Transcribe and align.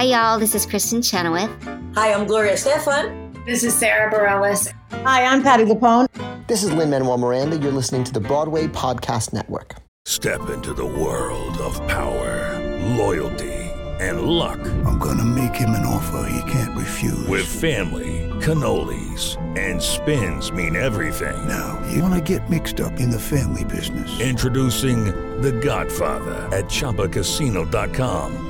Hi, 0.00 0.06
y'all. 0.06 0.38
This 0.38 0.54
is 0.54 0.64
Kristin 0.64 1.04
Chenoweth. 1.04 1.50
Hi, 1.94 2.14
I'm 2.14 2.26
Gloria 2.26 2.54
Estefan. 2.54 3.44
This 3.44 3.62
is 3.62 3.74
Sara 3.74 4.10
Bareilles. 4.10 4.72
Hi, 5.04 5.26
I'm 5.26 5.42
Patti 5.42 5.66
LuPone. 5.66 6.06
This 6.46 6.62
is 6.62 6.72
Lin 6.72 6.88
Manuel 6.88 7.18
Miranda. 7.18 7.58
You're 7.58 7.70
listening 7.70 8.04
to 8.04 8.12
the 8.14 8.20
Broadway 8.20 8.66
Podcast 8.66 9.34
Network. 9.34 9.74
Step 10.06 10.48
into 10.48 10.72
the 10.72 10.86
world 10.86 11.54
of 11.58 11.74
power, 11.86 12.58
loyalty, 12.96 13.52
and 14.00 14.22
luck. 14.22 14.60
I'm 14.86 14.98
going 14.98 15.18
to 15.18 15.24
make 15.26 15.54
him 15.54 15.74
an 15.74 15.84
offer 15.84 16.26
he 16.32 16.50
can't 16.50 16.74
refuse. 16.74 17.28
With 17.28 17.44
family, 17.44 18.26
cannolis, 18.40 19.36
and 19.58 19.82
spins 19.82 20.50
mean 20.50 20.76
everything. 20.76 21.46
Now, 21.46 21.78
you 21.92 22.02
want 22.02 22.14
to 22.14 22.38
get 22.38 22.48
mixed 22.48 22.80
up 22.80 23.00
in 23.00 23.10
the 23.10 23.20
family 23.20 23.64
business. 23.64 24.18
Introducing 24.18 25.04
The 25.42 25.52
Godfather 25.52 26.48
at 26.56 26.70
ChumbaCasino.com. 26.70 28.49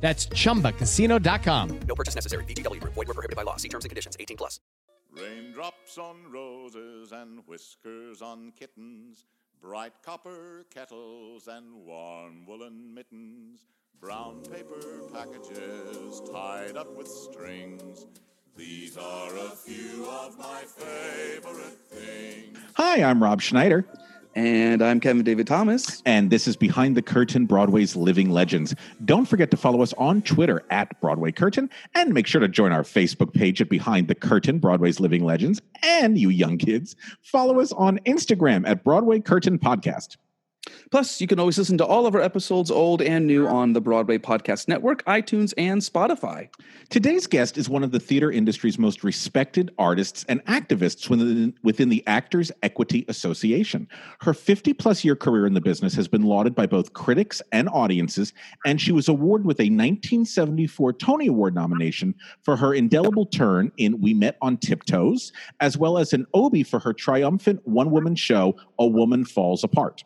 That's 0.00 0.26
chumbacasino.com. 0.26 1.80
No 1.88 1.94
purchase 1.94 2.14
necessary. 2.14 2.44
VGW 2.44 2.80
Group. 2.80 2.92
Void 2.94 3.08
were 3.08 3.14
prohibited 3.14 3.36
by 3.36 3.42
law. 3.42 3.56
See 3.56 3.68
terms 3.70 3.84
and 3.84 3.90
conditions. 3.90 4.16
18 4.20 4.36
plus. 4.36 4.60
Raindrops 5.16 5.96
on 5.96 6.16
roses 6.32 7.12
and 7.12 7.40
whiskers 7.46 8.20
on 8.20 8.52
kittens, 8.58 9.26
bright 9.62 9.92
copper 10.04 10.66
kettles 10.74 11.46
and 11.46 11.72
warm 11.86 12.44
woolen 12.46 12.92
mittens, 12.92 13.66
brown 14.00 14.40
paper 14.42 15.02
packages 15.12 16.20
tied 16.32 16.76
up 16.76 16.92
with 16.96 17.06
strings. 17.06 18.06
These 18.56 18.96
are 18.96 19.36
a 19.36 19.50
few 19.50 20.04
of 20.10 20.36
my 20.36 20.62
favorite 20.66 21.78
things. 21.88 22.58
Hi, 22.74 23.02
I'm 23.04 23.22
Rob 23.22 23.40
Schneider. 23.40 23.86
And 24.34 24.82
I'm 24.82 24.98
Kevin 24.98 25.22
David 25.22 25.46
Thomas. 25.46 26.02
And 26.04 26.28
this 26.28 26.48
is 26.48 26.56
Behind 26.56 26.96
the 26.96 27.02
Curtain 27.02 27.46
Broadway's 27.46 27.94
Living 27.94 28.30
Legends. 28.30 28.74
Don't 29.04 29.26
forget 29.26 29.50
to 29.52 29.56
follow 29.56 29.80
us 29.80 29.92
on 29.92 30.22
Twitter 30.22 30.64
at 30.70 31.00
Broadway 31.00 31.30
Curtain 31.30 31.70
and 31.94 32.12
make 32.12 32.26
sure 32.26 32.40
to 32.40 32.48
join 32.48 32.72
our 32.72 32.82
Facebook 32.82 33.32
page 33.32 33.60
at 33.60 33.68
Behind 33.68 34.08
the 34.08 34.14
Curtain 34.14 34.58
Broadway's 34.58 34.98
Living 34.98 35.24
Legends. 35.24 35.62
And 35.84 36.18
you 36.18 36.30
young 36.30 36.58
kids, 36.58 36.96
follow 37.22 37.60
us 37.60 37.70
on 37.72 37.98
Instagram 38.06 38.68
at 38.68 38.82
Broadway 38.82 39.20
Curtain 39.20 39.56
Podcast. 39.56 40.16
Plus, 40.90 41.20
you 41.20 41.26
can 41.26 41.40
always 41.40 41.58
listen 41.58 41.78
to 41.78 41.86
all 41.86 42.06
of 42.06 42.14
our 42.14 42.20
episodes, 42.20 42.70
old 42.70 43.02
and 43.02 43.26
new, 43.26 43.46
on 43.46 43.72
the 43.72 43.80
Broadway 43.80 44.18
Podcast 44.18 44.68
Network, 44.68 45.04
iTunes, 45.06 45.54
and 45.56 45.80
Spotify. 45.80 46.48
Today's 46.90 47.26
guest 47.26 47.56
is 47.56 47.68
one 47.68 47.82
of 47.82 47.90
the 47.90 48.00
theater 48.00 48.30
industry's 48.30 48.78
most 48.78 49.02
respected 49.02 49.72
artists 49.78 50.24
and 50.28 50.44
activists 50.44 51.08
within, 51.08 51.54
within 51.62 51.88
the 51.88 52.04
Actors 52.06 52.52
Equity 52.62 53.04
Association. 53.08 53.88
Her 54.20 54.34
50 54.34 54.74
plus 54.74 55.04
year 55.04 55.16
career 55.16 55.46
in 55.46 55.54
the 55.54 55.60
business 55.60 55.94
has 55.94 56.08
been 56.08 56.22
lauded 56.22 56.54
by 56.54 56.66
both 56.66 56.92
critics 56.92 57.40
and 57.52 57.68
audiences, 57.70 58.32
and 58.64 58.80
she 58.80 58.92
was 58.92 59.08
awarded 59.08 59.46
with 59.46 59.60
a 59.60 59.64
1974 59.64 60.92
Tony 60.94 61.26
Award 61.26 61.54
nomination 61.54 62.14
for 62.42 62.56
her 62.56 62.74
indelible 62.74 63.26
turn 63.26 63.72
in 63.78 64.00
We 64.00 64.14
Met 64.14 64.36
on 64.42 64.58
Tiptoes, 64.58 65.32
as 65.60 65.76
well 65.76 65.98
as 65.98 66.12
an 66.12 66.26
Obie 66.34 66.62
for 66.62 66.78
her 66.78 66.92
triumphant 66.92 67.66
one 67.66 67.90
woman 67.90 68.14
show, 68.14 68.56
A 68.78 68.86
Woman 68.86 69.24
Falls 69.24 69.64
Apart. 69.64 70.04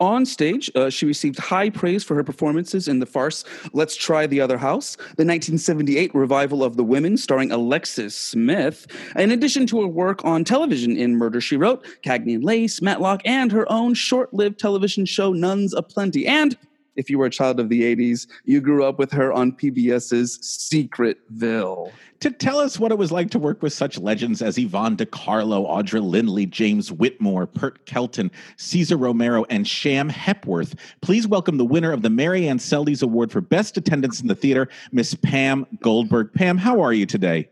On 0.00 0.26
stage, 0.26 0.70
uh, 0.74 0.90
she 0.90 1.06
received 1.06 1.38
high 1.38 1.70
praise 1.70 2.02
for 2.02 2.14
her 2.14 2.24
performances 2.24 2.88
in 2.88 2.98
the 2.98 3.06
farce 3.06 3.44
Let's 3.72 3.94
Try 3.94 4.26
the 4.26 4.40
Other 4.40 4.58
House, 4.58 4.96
the 4.96 5.24
1978 5.24 6.14
revival 6.14 6.64
of 6.64 6.76
The 6.76 6.84
Women 6.84 7.16
starring 7.16 7.52
Alexis 7.52 8.16
Smith, 8.16 8.86
in 9.16 9.30
addition 9.30 9.66
to 9.68 9.82
her 9.82 9.86
work 9.86 10.24
on 10.24 10.42
television 10.42 10.96
in 10.96 11.16
Murder, 11.16 11.40
She 11.40 11.56
Wrote, 11.56 11.84
Cagney 12.02 12.34
and 12.34 12.44
Lacey, 12.44 12.84
Matlock, 12.84 13.20
and 13.24 13.52
her 13.52 13.70
own 13.70 13.94
short 13.94 14.34
lived 14.34 14.58
television 14.58 15.06
show 15.06 15.32
Nuns 15.32 15.72
Aplenty. 15.72 16.26
And 16.26 16.56
if 16.96 17.10
you 17.10 17.18
were 17.18 17.26
a 17.26 17.30
child 17.30 17.60
of 17.60 17.68
the 17.68 17.82
80s, 17.82 18.26
you 18.44 18.60
grew 18.60 18.84
up 18.84 18.98
with 18.98 19.12
her 19.12 19.32
on 19.32 19.52
PBS's 19.52 20.38
Secretville. 20.38 21.92
To 22.20 22.30
tell 22.30 22.58
us 22.58 22.78
what 22.78 22.90
it 22.90 22.96
was 22.96 23.12
like 23.12 23.30
to 23.30 23.38
work 23.38 23.62
with 23.62 23.72
such 23.72 23.98
legends 23.98 24.40
as 24.40 24.56
Yvonne 24.56 24.96
De 24.96 25.04
Carlo, 25.04 25.66
Audra 25.66 26.02
Lindley, 26.02 26.46
James 26.46 26.90
Whitmore, 26.90 27.46
Pert 27.46 27.84
Kelton, 27.84 28.30
Cesar 28.56 28.96
Romero, 28.96 29.44
and 29.50 29.68
Sham 29.68 30.08
Hepworth, 30.08 30.74
please 31.02 31.26
welcome 31.26 31.58
the 31.58 31.64
winner 31.64 31.92
of 31.92 32.02
the 32.02 32.10
Marian 32.10 32.58
Seldes 32.58 33.02
Award 33.02 33.30
for 33.30 33.40
Best 33.40 33.76
Attendance 33.76 34.20
in 34.20 34.28
the 34.28 34.34
Theater, 34.34 34.68
Miss 34.90 35.14
Pam 35.14 35.66
Goldberg. 35.82 36.32
Pam, 36.32 36.56
how 36.56 36.80
are 36.80 36.92
you 36.92 37.04
today? 37.04 37.48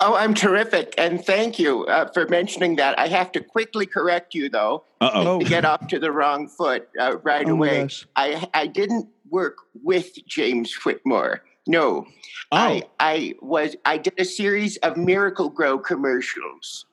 Oh, 0.00 0.14
I'm 0.16 0.34
terrific, 0.34 0.92
and 0.98 1.24
thank 1.24 1.58
you 1.58 1.84
uh, 1.86 2.10
for 2.12 2.26
mentioning 2.26 2.76
that. 2.76 2.98
I 2.98 3.06
have 3.06 3.30
to 3.32 3.40
quickly 3.40 3.86
correct 3.86 4.34
you, 4.34 4.48
though, 4.48 4.84
Uh-oh. 5.00 5.38
to 5.38 5.44
get 5.44 5.64
off 5.64 5.86
to 5.88 5.98
the 6.00 6.10
wrong 6.10 6.48
foot 6.48 6.88
uh, 7.00 7.18
right 7.18 7.46
Oh, 7.48 7.52
away. 7.52 7.82
gosh. 7.82 8.06
I 8.16 8.46
I 8.52 8.66
didn't 8.66 9.08
work 9.30 9.56
with 9.82 10.10
James 10.26 10.74
Whitmore. 10.84 11.42
No, 11.66 12.06
I 12.50 12.82
I 12.98 13.34
was 13.40 13.76
I 13.84 13.98
did 13.98 14.14
a 14.18 14.24
series 14.24 14.76
of 14.78 14.96
Miracle-Gro 14.96 15.78
commercials. 15.78 16.86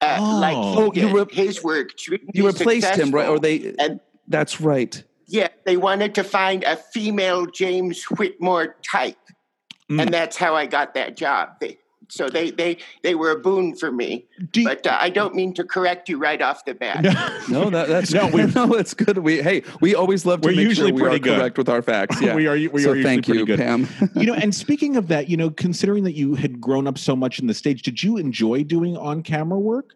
Uh, 0.00 0.16
Oh. 0.20 0.38
like 0.40 0.56
Oh, 0.56 0.92
you 0.94 1.08
re- 1.18 1.26
his 1.32 1.64
work. 1.64 1.90
You 2.32 2.46
replaced 2.46 2.94
him, 2.96 3.10
right? 3.10 3.28
Or 3.28 3.38
they. 3.40 3.74
And 3.78 3.98
That's 4.28 4.60
right. 4.60 5.02
yeah, 5.26 5.48
they 5.64 5.76
wanted 5.76 6.14
to 6.14 6.22
find 6.24 6.62
a 6.64 6.76
female 6.76 7.46
James 7.46 8.04
Whitmore 8.04 8.76
type, 8.88 9.18
Mm. 9.90 10.02
and 10.02 10.14
that's 10.14 10.36
how 10.36 10.54
I 10.54 10.66
got 10.66 10.94
that 10.94 11.16
job. 11.16 11.50
They, 11.60 11.78
so 12.08 12.28
they 12.28 12.50
they 12.50 12.78
they 13.02 13.14
were 13.14 13.30
a 13.30 13.38
boon 13.38 13.74
for 13.76 13.90
me. 13.92 14.26
Do 14.52 14.62
you- 14.62 14.68
but 14.68 14.86
uh, 14.86 14.96
I 15.00 15.10
don't 15.10 15.34
mean 15.34 15.52
to 15.54 15.64
correct 15.64 16.08
you 16.08 16.18
right 16.18 16.40
off 16.40 16.64
the 16.64 16.74
bat. 16.74 17.02
No, 17.48 17.70
that, 17.70 17.88
that's 17.88 18.12
No, 18.12 18.28
no, 18.28 18.34
we- 18.34 18.46
no, 18.52 18.74
it's 18.74 18.94
good. 18.94 19.18
We 19.18 19.42
hey, 19.42 19.62
we 19.80 19.94
always 19.94 20.24
love 20.26 20.40
to 20.42 20.48
We're 20.48 20.56
make 20.56 20.62
usually 20.68 20.90
sure 20.96 21.10
we 21.10 21.16
are 21.16 21.18
good. 21.18 21.38
correct 21.38 21.58
with 21.58 21.68
our 21.68 21.82
facts. 21.82 22.20
Yeah, 22.26 22.34
We 22.34 22.46
are- 22.46 22.70
we 22.70 22.82
so 22.82 22.92
are 22.92 23.02
thank 23.02 23.28
you, 23.28 23.44
good. 23.46 23.58
Pam. 23.58 23.88
you 24.14 24.26
know, 24.26 24.34
and 24.34 24.54
speaking 24.54 24.96
of 24.96 25.08
that, 25.08 25.28
you 25.28 25.36
know, 25.36 25.50
considering 25.50 26.04
that 26.04 26.14
you 26.14 26.34
had 26.34 26.60
grown 26.60 26.86
up 26.86 26.98
so 26.98 27.14
much 27.16 27.38
in 27.38 27.46
the 27.46 27.54
stage, 27.54 27.82
did 27.82 28.02
you 28.02 28.16
enjoy 28.16 28.64
doing 28.64 28.96
on 28.96 29.22
camera 29.22 29.58
work? 29.58 29.94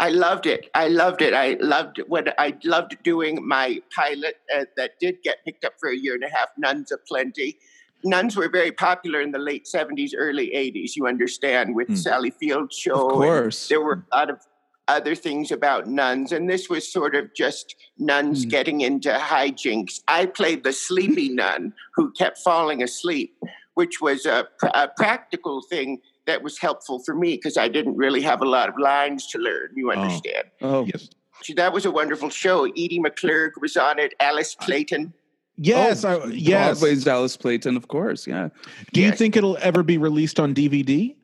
I 0.00 0.08
loved 0.10 0.46
it. 0.46 0.68
I 0.74 0.88
loved 0.88 1.22
it. 1.22 1.32
I 1.34 1.56
loved 1.60 2.02
what 2.08 2.34
I 2.38 2.56
loved 2.64 2.96
doing 3.04 3.46
my 3.46 3.80
pilot 3.94 4.34
uh, 4.54 4.64
that 4.76 4.98
did 4.98 5.18
get 5.22 5.36
picked 5.44 5.64
up 5.64 5.74
for 5.78 5.88
a 5.88 5.96
year 5.96 6.14
and 6.14 6.24
a 6.24 6.28
half. 6.28 6.48
Nuns 6.58 6.90
aplenty. 6.90 7.58
Nuns 8.04 8.36
were 8.36 8.48
very 8.48 8.72
popular 8.72 9.20
in 9.20 9.32
the 9.32 9.38
late 9.38 9.66
seventies, 9.66 10.14
early 10.16 10.54
eighties. 10.54 10.96
You 10.96 11.06
understand 11.06 11.74
with 11.74 11.88
Hmm. 11.88 11.94
Sally 11.96 12.30
Field 12.30 12.72
show. 12.72 13.06
Of 13.08 13.12
course. 13.12 13.68
there 13.68 13.80
were 13.80 14.04
a 14.12 14.16
lot 14.16 14.30
of 14.30 14.40
other 14.86 15.14
things 15.14 15.50
about 15.50 15.86
nuns, 15.86 16.32
and 16.32 16.48
this 16.48 16.70
was 16.70 16.90
sort 16.90 17.14
of 17.14 17.34
just 17.34 17.74
nuns 17.98 18.44
Hmm. 18.44 18.48
getting 18.50 18.80
into 18.80 19.10
hijinks. 19.10 20.00
I 20.08 20.26
played 20.26 20.64
the 20.64 20.72
sleepy 20.72 21.28
nun 21.42 21.74
who 21.94 22.10
kept 22.12 22.38
falling 22.38 22.82
asleep, 22.82 23.36
which 23.74 24.00
was 24.00 24.24
a, 24.26 24.48
pr- 24.58 24.68
a 24.74 24.88
practical 24.88 25.60
thing 25.62 26.00
that 26.26 26.42
was 26.42 26.58
helpful 26.58 27.00
for 27.04 27.14
me 27.14 27.34
because 27.36 27.56
I 27.58 27.68
didn't 27.68 27.96
really 27.96 28.22
have 28.22 28.40
a 28.42 28.46
lot 28.46 28.68
of 28.68 28.78
lines 28.78 29.26
to 29.28 29.38
learn. 29.38 29.70
You 29.74 29.90
understand? 29.90 30.44
Oh, 30.62 30.84
Yes. 30.86 31.10
So 31.42 31.52
that 31.54 31.72
was 31.72 31.86
a 31.86 31.90
wonderful 31.92 32.30
show. 32.30 32.64
Edie 32.64 32.98
McClurg 32.98 33.52
was 33.60 33.76
on 33.76 33.98
it. 34.00 34.12
Alice 34.18 34.56
Clayton. 34.56 35.12
Yes, 35.58 36.04
oh, 36.04 36.22
I, 36.22 36.26
yes. 36.26 36.78
Broadway's 36.78 37.04
Dallas 37.04 37.36
Clayton, 37.36 37.76
of 37.76 37.88
course. 37.88 38.26
Yeah. 38.26 38.48
Do 38.92 39.00
you 39.00 39.12
think 39.12 39.36
it'll 39.36 39.58
ever 39.60 39.82
be 39.82 39.98
released 39.98 40.38
on 40.38 40.54
DVD? 40.54 41.14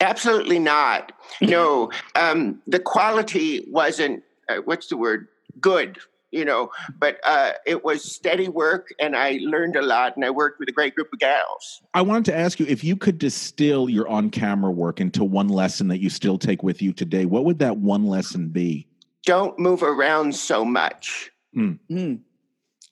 Absolutely 0.00 0.58
not. 0.58 1.12
No, 1.42 1.90
um, 2.16 2.60
the 2.66 2.80
quality 2.80 3.64
wasn't. 3.70 4.24
Uh, 4.48 4.56
what's 4.64 4.88
the 4.88 4.96
word? 4.96 5.28
Good. 5.60 5.98
You 6.30 6.44
know, 6.44 6.70
but 6.98 7.20
uh, 7.22 7.52
it 7.66 7.84
was 7.84 8.02
steady 8.02 8.48
work, 8.48 8.88
and 8.98 9.14
I 9.14 9.38
learned 9.42 9.76
a 9.76 9.82
lot, 9.82 10.16
and 10.16 10.24
I 10.24 10.30
worked 10.30 10.58
with 10.58 10.68
a 10.68 10.72
great 10.72 10.94
group 10.94 11.12
of 11.12 11.18
gals. 11.18 11.82
I 11.94 12.00
wanted 12.00 12.24
to 12.26 12.36
ask 12.36 12.58
you 12.58 12.66
if 12.66 12.82
you 12.82 12.96
could 12.96 13.18
distill 13.18 13.88
your 13.88 14.08
on 14.08 14.30
camera 14.30 14.70
work 14.70 15.00
into 15.00 15.22
one 15.22 15.48
lesson 15.48 15.88
that 15.88 15.98
you 15.98 16.10
still 16.10 16.38
take 16.38 16.62
with 16.62 16.82
you 16.82 16.92
today, 16.92 17.24
what 17.26 17.44
would 17.44 17.58
that 17.60 17.76
one 17.76 18.06
lesson 18.06 18.48
be? 18.48 18.86
Don't 19.24 19.58
move 19.58 19.82
around 19.82 20.34
so 20.34 20.64
much. 20.64 21.30
Mm. 21.56 22.20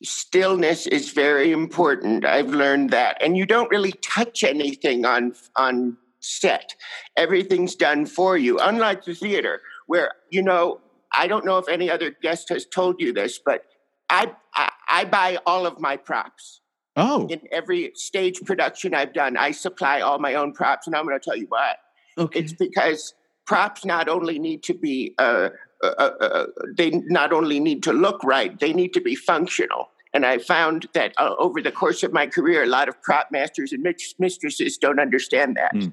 Stillness 0.03 0.87
is 0.87 1.11
very 1.13 1.53
important 1.53 2.25
i've 2.25 2.51
learned 2.51 2.91
that 2.91 3.17
and 3.21 3.37
you 3.37 3.47
don't 3.47 3.71
really 3.71 3.93
touch 4.03 4.45
anything 4.45 5.05
on 5.05 5.33
on 5.57 5.97
set. 6.27 6.75
Everything's 7.17 7.75
done 7.75 8.07
for 8.07 8.37
you, 8.37 8.59
unlike 8.59 9.05
the 9.05 9.15
theater, 9.15 9.61
where, 9.87 10.13
you 10.31 10.43
know, 10.43 10.81
I 11.13 11.27
don't 11.27 11.45
know 11.45 11.59
if 11.59 11.69
any 11.69 11.91
other 11.91 12.15
guest 12.23 12.49
has 12.51 12.67
told 12.67 13.01
you 13.01 13.13
this, 13.13 13.41
but 13.45 13.63
I, 14.11 14.33
I, 14.55 14.71
I 14.89 15.05
buy 15.05 15.39
all 15.47 15.67
of 15.67 15.81
my 15.81 15.97
props. 15.97 16.61
Oh. 16.97 17.27
In 17.29 17.43
every 17.53 17.93
stage 17.95 18.41
production 18.45 18.95
I've 18.95 19.13
done, 19.13 19.37
I 19.37 19.51
supply 19.51 20.01
all 20.01 20.19
my 20.19 20.35
own 20.35 20.53
props, 20.53 20.87
and 20.87 20.97
I'm 20.97 21.07
going 21.07 21.19
to 21.19 21.25
tell 21.25 21.37
you 21.37 21.47
why. 21.49 21.75
Okay. 22.19 22.41
It's 22.41 22.55
because 22.55 23.15
props 23.47 23.85
not 23.85 24.09
only 24.09 24.39
need 24.39 24.63
to 24.65 24.75
be, 24.75 25.15
uh, 25.19 25.51
uh, 25.99 26.13
uh, 26.21 26.25
uh, 26.25 26.47
they 26.77 26.91
not 27.07 27.33
only 27.33 27.61
need 27.61 27.83
to 27.85 27.93
look 27.93 28.23
right, 28.25 28.59
they 28.59 28.73
need 28.73 28.93
to 28.95 29.01
be 29.01 29.15
functional. 29.15 29.89
And 30.15 30.25
I 30.25 30.39
found 30.39 30.87
that 30.95 31.13
uh, 31.19 31.35
over 31.39 31.61
the 31.61 31.73
course 31.73 32.03
of 32.03 32.13
my 32.13 32.27
career, 32.27 32.63
a 32.63 32.67
lot 32.67 32.89
of 32.89 33.01
prop 33.03 33.29
masters 33.31 33.73
and 33.73 33.83
mistresses 34.19 34.79
don't 34.79 34.99
understand 34.99 35.57
that. 35.57 35.75
Mm. 35.75 35.93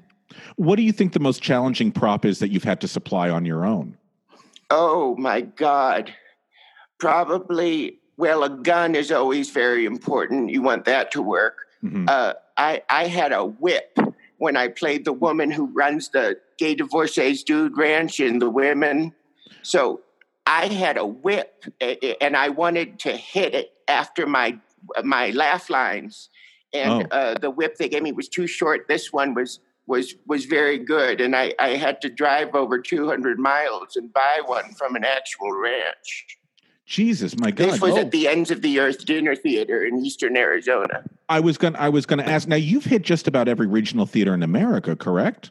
What 0.56 0.76
do 0.76 0.82
you 0.82 0.92
think 0.92 1.12
the 1.12 1.20
most 1.20 1.42
challenging 1.42 1.92
prop 1.92 2.24
is 2.24 2.38
that 2.38 2.48
you've 2.48 2.64
had 2.64 2.80
to 2.80 2.88
supply 2.88 3.28
on 3.28 3.44
your 3.44 3.66
own? 3.66 3.96
Oh 4.70 5.14
my 5.16 5.42
God. 5.42 6.14
Probably, 6.98 7.98
well, 8.16 8.44
a 8.44 8.50
gun 8.50 8.94
is 8.94 9.12
always 9.12 9.50
very 9.50 9.84
important. 9.84 10.50
You 10.50 10.62
want 10.62 10.86
that 10.86 11.10
to 11.12 11.22
work. 11.22 11.56
Mhm. 11.84 12.08
Uh, 12.08 12.34
I, 12.56 12.82
I 12.88 13.08
had 13.08 13.32
a 13.32 13.44
whip 13.44 13.98
when 14.38 14.56
I 14.56 14.68
played 14.68 15.04
the 15.04 15.12
woman 15.12 15.50
who 15.50 15.66
runs 15.66 16.08
the 16.08 16.38
gay 16.58 16.74
divorcees 16.74 17.44
dude 17.44 17.76
ranch 17.76 18.20
in 18.20 18.38
the 18.38 18.48
women. 18.48 19.12
So 19.64 20.00
I 20.46 20.66
had 20.66 20.96
a 20.96 21.06
whip 21.06 21.64
and 22.20 22.36
I 22.36 22.48
wanted 22.50 22.98
to 23.00 23.12
hit 23.16 23.54
it 23.54 23.72
after 23.88 24.26
my 24.26 24.58
my 25.02 25.30
laugh 25.30 25.70
lines. 25.70 26.28
And 26.72 27.06
Oh. 27.10 27.16
uh, 27.16 27.38
the 27.38 27.50
whip 27.50 27.76
they 27.76 27.88
gave 27.88 28.02
me 28.02 28.12
was 28.12 28.28
too 28.28 28.46
short. 28.46 28.86
This 28.88 29.12
one 29.12 29.34
was 29.34 29.60
was 29.86 30.14
was 30.26 30.44
very 30.44 30.78
good. 30.78 31.20
And 31.20 31.34
I, 31.36 31.54
I 31.58 31.70
had 31.70 32.00
to 32.02 32.08
drive 32.10 32.54
over 32.54 32.78
200 32.78 33.38
miles 33.38 33.96
and 33.96 34.12
buy 34.12 34.40
one 34.44 34.72
from 34.74 34.96
an 34.96 35.04
actual 35.04 35.52
ranch. 35.52 36.26
Jesus, 36.86 37.38
my 37.38 37.50
God! 37.50 37.70
This 37.70 37.80
was 37.80 37.92
Oh. 37.92 37.98
at 38.00 38.10
the 38.10 38.28
Ends 38.28 38.50
of 38.50 38.60
the 38.60 38.78
Earth 38.80 39.06
Dinner 39.06 39.34
Theater 39.34 39.82
in 39.84 40.04
Eastern 40.04 40.36
Arizona. 40.36 41.02
I 41.30 41.40
was 41.40 41.56
going. 41.56 41.74
I 41.76 41.88
was 41.88 42.04
going 42.04 42.18
to 42.18 42.28
ask. 42.28 42.46
Now 42.46 42.56
you've 42.56 42.84
hit 42.84 43.00
just 43.02 43.26
about 43.26 43.48
every 43.48 43.66
regional 43.66 44.04
theater 44.04 44.34
in 44.34 44.42
America, 44.42 44.94
correct? 44.94 45.50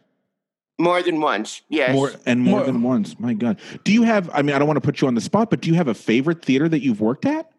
More 0.80 1.04
than 1.04 1.22
once, 1.22 1.62
yes. 1.70 1.94
More 1.94 2.12
and 2.26 2.42
more, 2.42 2.64
than 2.64 2.82
once. 2.82 3.20
My 3.20 3.34
God. 3.34 3.60
Do 3.84 3.94
you 3.94 4.04
have? 4.04 4.30
I 4.34 4.42
mean, 4.42 4.56
I 4.56 4.60
don't 4.60 4.68
want 4.68 4.78
to 4.78 4.82
put 4.82 5.02
you 5.02 5.08
on 5.08 5.14
the 5.16 5.22
spot, 5.22 5.50
but 5.50 5.62
do 5.62 5.70
you 5.70 5.76
have 5.76 5.88
a 5.88 5.94
favorite 5.94 6.44
theater 6.44 6.68
that 6.68 6.82
you've 6.82 7.00
worked 7.00 7.26
at? 7.26 7.52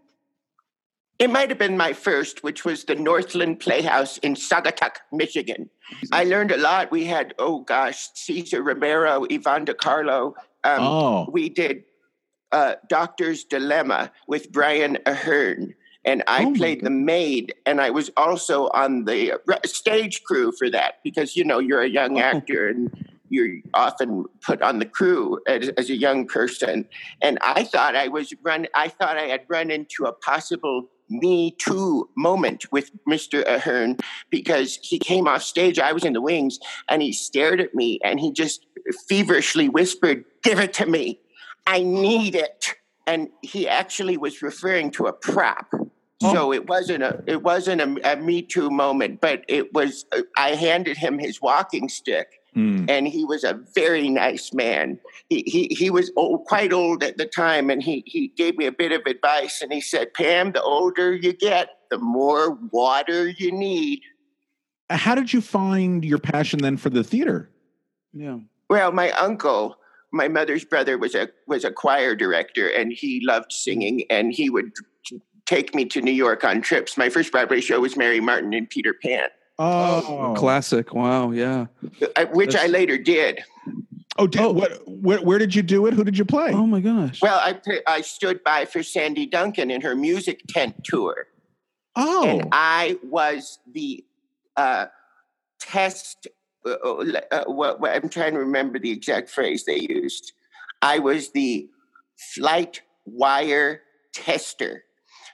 It 1.20 1.30
might 1.30 1.48
have 1.48 1.58
been 1.58 1.76
my 1.76 1.92
first, 1.92 2.42
which 2.42 2.64
was 2.64 2.84
the 2.84 2.96
Northland 2.96 3.60
Playhouse 3.60 4.18
in 4.18 4.34
Saugatuck, 4.34 4.96
Michigan. 5.12 5.70
I 6.10 6.24
learned 6.24 6.50
a 6.50 6.56
lot. 6.56 6.90
We 6.90 7.04
had, 7.04 7.34
oh 7.38 7.60
gosh, 7.60 8.08
Cesar 8.14 8.62
Romero, 8.62 9.24
Yvonne 9.30 9.64
De 9.64 9.74
Carlo. 9.74 10.34
Um, 10.64 10.78
Oh. 10.80 11.28
We 11.30 11.50
did 11.50 11.84
uh, 12.50 12.74
Doctor's 12.88 13.44
Dilemma 13.44 14.10
with 14.26 14.50
Brian 14.50 14.98
Aherne. 15.06 15.74
And 16.04 16.22
I 16.26 16.52
played 16.52 16.84
the 16.84 16.90
maid, 16.90 17.54
and 17.64 17.80
I 17.80 17.90
was 17.90 18.10
also 18.16 18.68
on 18.68 19.04
the 19.04 19.32
uh, 19.32 19.56
stage 19.64 20.22
crew 20.22 20.52
for 20.52 20.68
that 20.70 20.96
because, 21.02 21.34
you 21.34 21.44
know, 21.44 21.58
you're 21.58 21.80
a 21.80 21.88
young 21.88 22.18
actor 22.18 22.68
and 22.68 22.90
you're 23.30 23.56
often 23.72 24.26
put 24.42 24.62
on 24.62 24.78
the 24.78 24.86
crew 24.86 25.40
as, 25.46 25.68
as 25.70 25.90
a 25.90 25.96
young 25.96 26.26
person. 26.26 26.86
And 27.22 27.38
I 27.42 27.64
thought 27.64 27.96
I 27.96 28.08
was 28.08 28.32
run. 28.42 28.66
I 28.74 28.88
thought 28.88 29.16
I 29.16 29.24
had 29.24 29.42
run 29.48 29.70
into 29.70 30.04
a 30.04 30.12
possible 30.12 30.88
Me 31.08 31.56
Too 31.58 32.08
moment 32.16 32.70
with 32.70 32.90
Mr. 33.08 33.44
Aherne 33.44 34.00
because 34.30 34.78
he 34.82 34.98
came 34.98 35.26
off 35.26 35.42
stage. 35.42 35.78
I 35.78 35.92
was 35.92 36.04
in 36.04 36.12
the 36.12 36.20
wings, 36.20 36.58
and 36.88 37.02
he 37.02 37.12
stared 37.12 37.60
at 37.60 37.74
me 37.74 37.98
and 38.04 38.20
he 38.20 38.30
just 38.32 38.66
feverishly 39.08 39.68
whispered, 39.68 40.24
"Give 40.42 40.58
it 40.58 40.72
to 40.74 40.86
me. 40.86 41.20
I 41.66 41.82
need 41.82 42.34
it." 42.34 42.74
And 43.06 43.28
he 43.42 43.68
actually 43.68 44.16
was 44.16 44.42
referring 44.42 44.90
to 44.92 45.06
a 45.06 45.12
prop. 45.12 45.66
So 46.32 46.52
it 46.52 46.68
wasn't 46.68 47.02
a 47.02 47.22
it 47.26 47.42
wasn't 47.42 47.80
a, 47.80 48.12
a 48.12 48.16
Me 48.16 48.42
Too 48.42 48.70
moment, 48.70 49.20
but 49.20 49.44
it 49.48 49.72
was. 49.74 50.04
I 50.36 50.50
handed 50.50 50.96
him 50.96 51.18
his 51.18 51.40
walking 51.42 51.88
stick, 51.88 52.28
Mm. 52.56 52.88
and 52.88 53.08
he 53.08 53.24
was 53.24 53.42
a 53.42 53.60
very 53.74 54.08
nice 54.08 54.52
man. 54.52 55.00
He 55.28 55.42
he, 55.46 55.74
he 55.74 55.90
was 55.90 56.12
old, 56.16 56.44
quite 56.44 56.72
old 56.72 57.02
at 57.02 57.16
the 57.18 57.26
time, 57.26 57.68
and 57.68 57.82
he 57.82 58.04
he 58.06 58.28
gave 58.28 58.56
me 58.56 58.66
a 58.66 58.72
bit 58.72 58.92
of 58.92 59.02
advice, 59.06 59.60
and 59.60 59.72
he 59.72 59.80
said, 59.80 60.14
"Pam, 60.14 60.52
the 60.52 60.62
older 60.62 61.12
you 61.12 61.32
get, 61.32 61.68
the 61.90 61.98
more 61.98 62.56
water 62.70 63.28
you 63.28 63.50
need." 63.50 64.00
How 64.90 65.14
did 65.16 65.32
you 65.32 65.40
find 65.40 66.04
your 66.04 66.18
passion 66.18 66.60
then 66.60 66.76
for 66.76 66.90
the 66.90 67.02
theater? 67.02 67.50
Yeah. 68.12 68.38
Well, 68.70 68.92
my 68.92 69.10
uncle, 69.12 69.76
my 70.12 70.28
mother's 70.28 70.64
brother, 70.64 70.96
was 70.96 71.14
a 71.16 71.30
was 71.48 71.64
a 71.64 71.72
choir 71.72 72.14
director, 72.14 72.68
and 72.68 72.92
he 72.92 73.20
loved 73.24 73.52
singing, 73.52 74.04
and 74.10 74.32
he 74.32 74.48
would 74.48 74.66
t- 74.76 74.84
take 75.46 75.74
me 75.74 75.84
to 75.86 76.00
New 76.00 76.12
York 76.12 76.44
on 76.44 76.60
trips. 76.60 76.96
My 76.96 77.08
first 77.08 77.32
Broadway 77.32 77.60
show 77.60 77.80
was 77.80 77.96
Mary 77.96 78.20
Martin 78.20 78.54
and 78.54 78.68
Peter 78.68 78.94
Pan, 78.94 79.28
Oh, 79.58 80.34
Classic. 80.36 80.92
Wow. 80.92 81.30
Yeah. 81.30 81.66
uh, 82.16 82.26
which 82.26 82.56
I 82.56 82.66
later 82.66 82.98
did. 82.98 83.44
Oh, 84.16 84.26
did, 84.26 84.40
what? 84.54 84.82
Where, 84.86 85.20
where 85.20 85.38
did 85.38 85.54
you 85.54 85.62
do 85.62 85.86
it? 85.86 85.94
Who 85.94 86.04
did 86.04 86.16
you 86.16 86.24
play? 86.24 86.52
Oh 86.52 86.66
my 86.66 86.80
gosh. 86.80 87.20
Well, 87.20 87.38
I 87.38 87.58
I 87.86 88.00
stood 88.00 88.42
by 88.44 88.64
for 88.64 88.82
Sandy 88.82 89.26
Duncan 89.26 89.70
in 89.70 89.80
her 89.80 89.96
music 89.96 90.40
tent 90.48 90.84
tour. 90.84 91.26
Oh, 91.96 92.28
and 92.40 92.48
I 92.52 92.98
was 93.02 93.58
the 93.72 94.04
uh, 94.56 94.86
test. 95.60 96.28
Uh, 96.64 96.70
uh, 96.72 97.44
what, 97.46 97.80
what, 97.80 97.94
I'm 97.94 98.08
trying 98.08 98.32
to 98.34 98.38
remember 98.38 98.78
the 98.78 98.90
exact 98.90 99.30
phrase 99.30 99.64
they 99.64 99.80
used. 99.80 100.32
I 100.80 100.98
was 101.00 101.32
the 101.32 101.68
flight 102.34 102.82
wire 103.04 103.82
tester. 104.12 104.83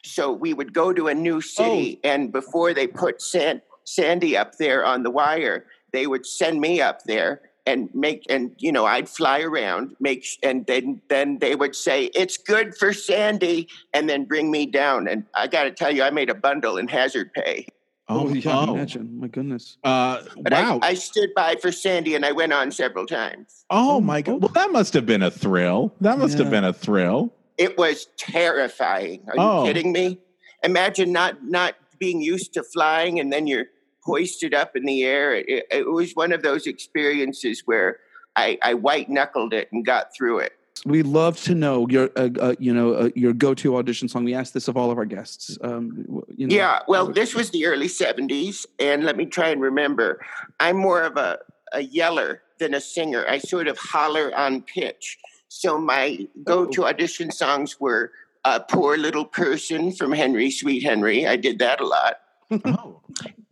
So 0.03 0.33
we 0.33 0.55
would 0.55 0.73
go 0.73 0.93
to 0.93 1.09
a 1.09 1.15
new 1.15 1.41
city, 1.41 2.01
and 2.05 2.33
before 2.33 2.73
they 2.75 2.87
put 2.87 3.21
San, 3.21 3.63
Sandy 3.85 4.37
up 4.37 4.57
there 4.57 4.85
on 4.85 5.03
the 5.03 5.11
wire, 5.11 5.67
they 5.93 6.07
would 6.07 6.27
send 6.27 6.61
me 6.61 6.81
up 6.81 7.05
there 7.05 7.43
and 7.67 7.89
make 7.95 8.25
and 8.31 8.53
you 8.59 8.73
know 8.73 8.87
I'd 8.87 9.09
fly 9.09 9.41
around, 9.41 9.95
make 10.01 10.27
and 10.43 10.67
then 10.67 11.03
then 11.09 11.39
they 11.39 11.55
would 11.55 11.77
say 11.77 12.05
it's 12.15 12.37
good 12.37 12.75
for 12.77 12.93
Sandy, 12.93 13.69
and 13.93 14.09
then 14.09 14.25
bring 14.25 14.51
me 14.51 14.67
down. 14.67 15.07
And 15.07 15.25
I 15.35 15.47
got 15.47 15.65
to 15.65 15.71
tell 15.71 15.95
you, 15.95 16.03
I 16.03 16.11
made 16.11 16.31
a 16.31 16.35
bundle 16.35 16.79
in 16.79 16.89
hazard 16.89 17.33
pay. 17.35 17.67
Oh, 18.09 18.29
yeah. 18.35 18.59
oh. 18.59 18.75
Imagine. 18.75 19.21
My 19.21 19.29
goodness. 19.29 19.77
Uh, 19.85 20.23
But 20.43 20.53
wow. 20.53 20.81
I, 20.83 20.89
I 20.89 20.95
stood 20.95 21.31
by 21.37 21.55
for 21.63 21.71
Sandy, 21.71 22.17
and 22.17 22.27
I 22.27 22.33
went 22.33 22.53
on 22.53 22.73
several 22.73 23.07
times. 23.07 23.65
oh 23.71 24.01
my 24.01 24.21
God. 24.21 24.43
Well, 24.43 24.51
that 24.53 24.73
must 24.73 24.95
have 24.95 25.07
been 25.07 25.23
a 25.23 25.31
thrill. 25.31 25.95
That 26.01 26.19
must 26.19 26.37
have 26.39 26.51
been 26.51 26.65
a 26.65 26.73
thrill. 26.73 27.33
It 27.61 27.77
was 27.77 28.07
terrifying. 28.17 29.21
Are 29.29 29.35
Oh. 29.37 29.61
you 29.61 29.67
kidding 29.73 29.93
me? 29.93 30.19
Imagine 30.65 31.13
not 31.13 31.45
not 31.45 31.75
being 31.99 32.21
used 32.23 32.55
to 32.55 32.63
flying, 32.63 33.21
and 33.21 33.31
then 33.31 33.47
you're 33.47 33.67
hoisted 34.03 34.55
up 34.55 34.75
in 34.75 34.85
the 34.87 35.05
air. 35.05 35.35
It, 35.35 35.67
it 35.71 35.87
was 35.91 36.13
one 36.15 36.33
of 36.33 36.43
those 36.43 36.67
experiences 36.67 37.63
where 37.67 37.99
I, 38.35 38.59
I 38.63 38.73
white 38.75 39.11
knuckled 39.11 39.53
it 39.53 39.69
and 39.73 39.85
got 39.85 40.17
through 40.17 40.39
it. 40.39 40.53
We 40.87 41.03
love 41.03 41.39
to 41.43 41.55
know 41.55 41.87
your, 41.91 42.09
uh, 42.17 42.31
uh, 42.41 42.55
you 42.59 42.73
know, 42.73 42.95
uh, 42.95 43.11
your 43.15 43.35
go-to 43.35 43.77
audition 43.77 44.09
song. 44.09 44.25
We 44.25 44.33
ask 44.33 44.55
this 44.55 44.67
of 44.69 44.79
all 44.79 44.91
of 44.91 44.97
our 44.97 45.05
guests. 45.05 45.59
Um, 45.61 46.07
you 46.35 46.47
know, 46.47 46.57
Yeah, 46.57 46.81
well, 46.89 47.07
this 47.13 47.35
was 47.35 47.51
the 47.51 47.67
early 47.67 47.89
70s, 47.89 48.65
and 48.79 49.05
let 49.05 49.19
me 49.19 49.27
try 49.27 49.51
and 49.51 49.61
remember. 49.61 50.25
I'm 50.59 50.79
more 50.79 51.03
of 51.03 51.19
a, 51.19 51.39
a 51.75 51.83
yeller 51.83 52.41
than 52.59 52.73
a 52.73 52.81
singer. 52.81 53.27
I 53.29 53.37
sort 53.39 53.69
of 53.69 53.77
holler 53.77 54.35
on 54.35 54.63
pitch. 54.63 55.19
So 55.53 55.79
my 55.79 56.29
go 56.45 56.65
to 56.67 56.85
audition 56.87 57.33
songs 57.33 57.81
were 57.81 58.13
uh, 58.45 58.61
Poor 58.61 58.97
Little 58.97 59.25
Person 59.25 59.91
from 59.93 60.13
Henry, 60.13 60.49
Sweet 60.49 60.85
Henry. 60.85 61.27
I 61.27 61.35
did 61.35 61.59
that 61.59 61.81
a 61.81 61.87
lot. 61.87 62.21
Oh. 62.65 63.01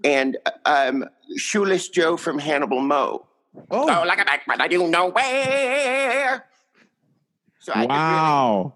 And 0.04 0.36
um, 0.64 1.04
Shoeless 1.36 1.88
Joe 1.88 2.16
from 2.16 2.38
Hannibal 2.38 2.80
Moe. 2.80 3.26
Oh, 3.72 4.04
like 4.06 4.20
a 4.20 4.24
back, 4.24 4.42
but 4.46 4.60
I 4.62 4.68
do 4.68 4.86
know 4.86 5.08
where. 5.08 6.44
So 7.58 7.72
I 7.72 7.74
could 7.74 7.80
really- 7.80 7.88
Wow. 7.88 8.74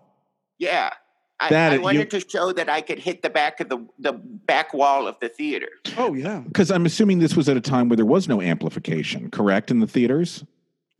yeah. 0.59 0.91
I, 1.39 1.49
That 1.49 1.71
I 1.71 1.75
is- 1.75 1.79
you- 1.79 1.85
wanted 1.85 2.11
to 2.11 2.21
show 2.29 2.53
that 2.53 2.69
I 2.69 2.81
could 2.81 2.99
hit 2.99 3.23
the 3.23 3.31
back 3.31 3.61
of 3.61 3.69
the, 3.69 3.79
the 4.01 4.13
back 4.13 4.75
wall 4.75 5.07
of 5.07 5.19
the 5.21 5.29
theater. 5.29 5.69
oh 5.97 6.13
yeah. 6.15 6.41
Because 6.41 6.73
I'm 6.73 6.87
assuming 6.87 7.21
this 7.21 7.37
was 7.37 7.49
at 7.49 7.57
a 7.57 7.61
time 7.61 7.89
where 7.89 7.97
there 7.97 8.05
was 8.05 8.27
no 8.29 8.43
amplification, 8.43 9.31
correct, 9.31 9.71
in 9.71 9.79
the 9.79 9.87
theaters? 9.87 10.45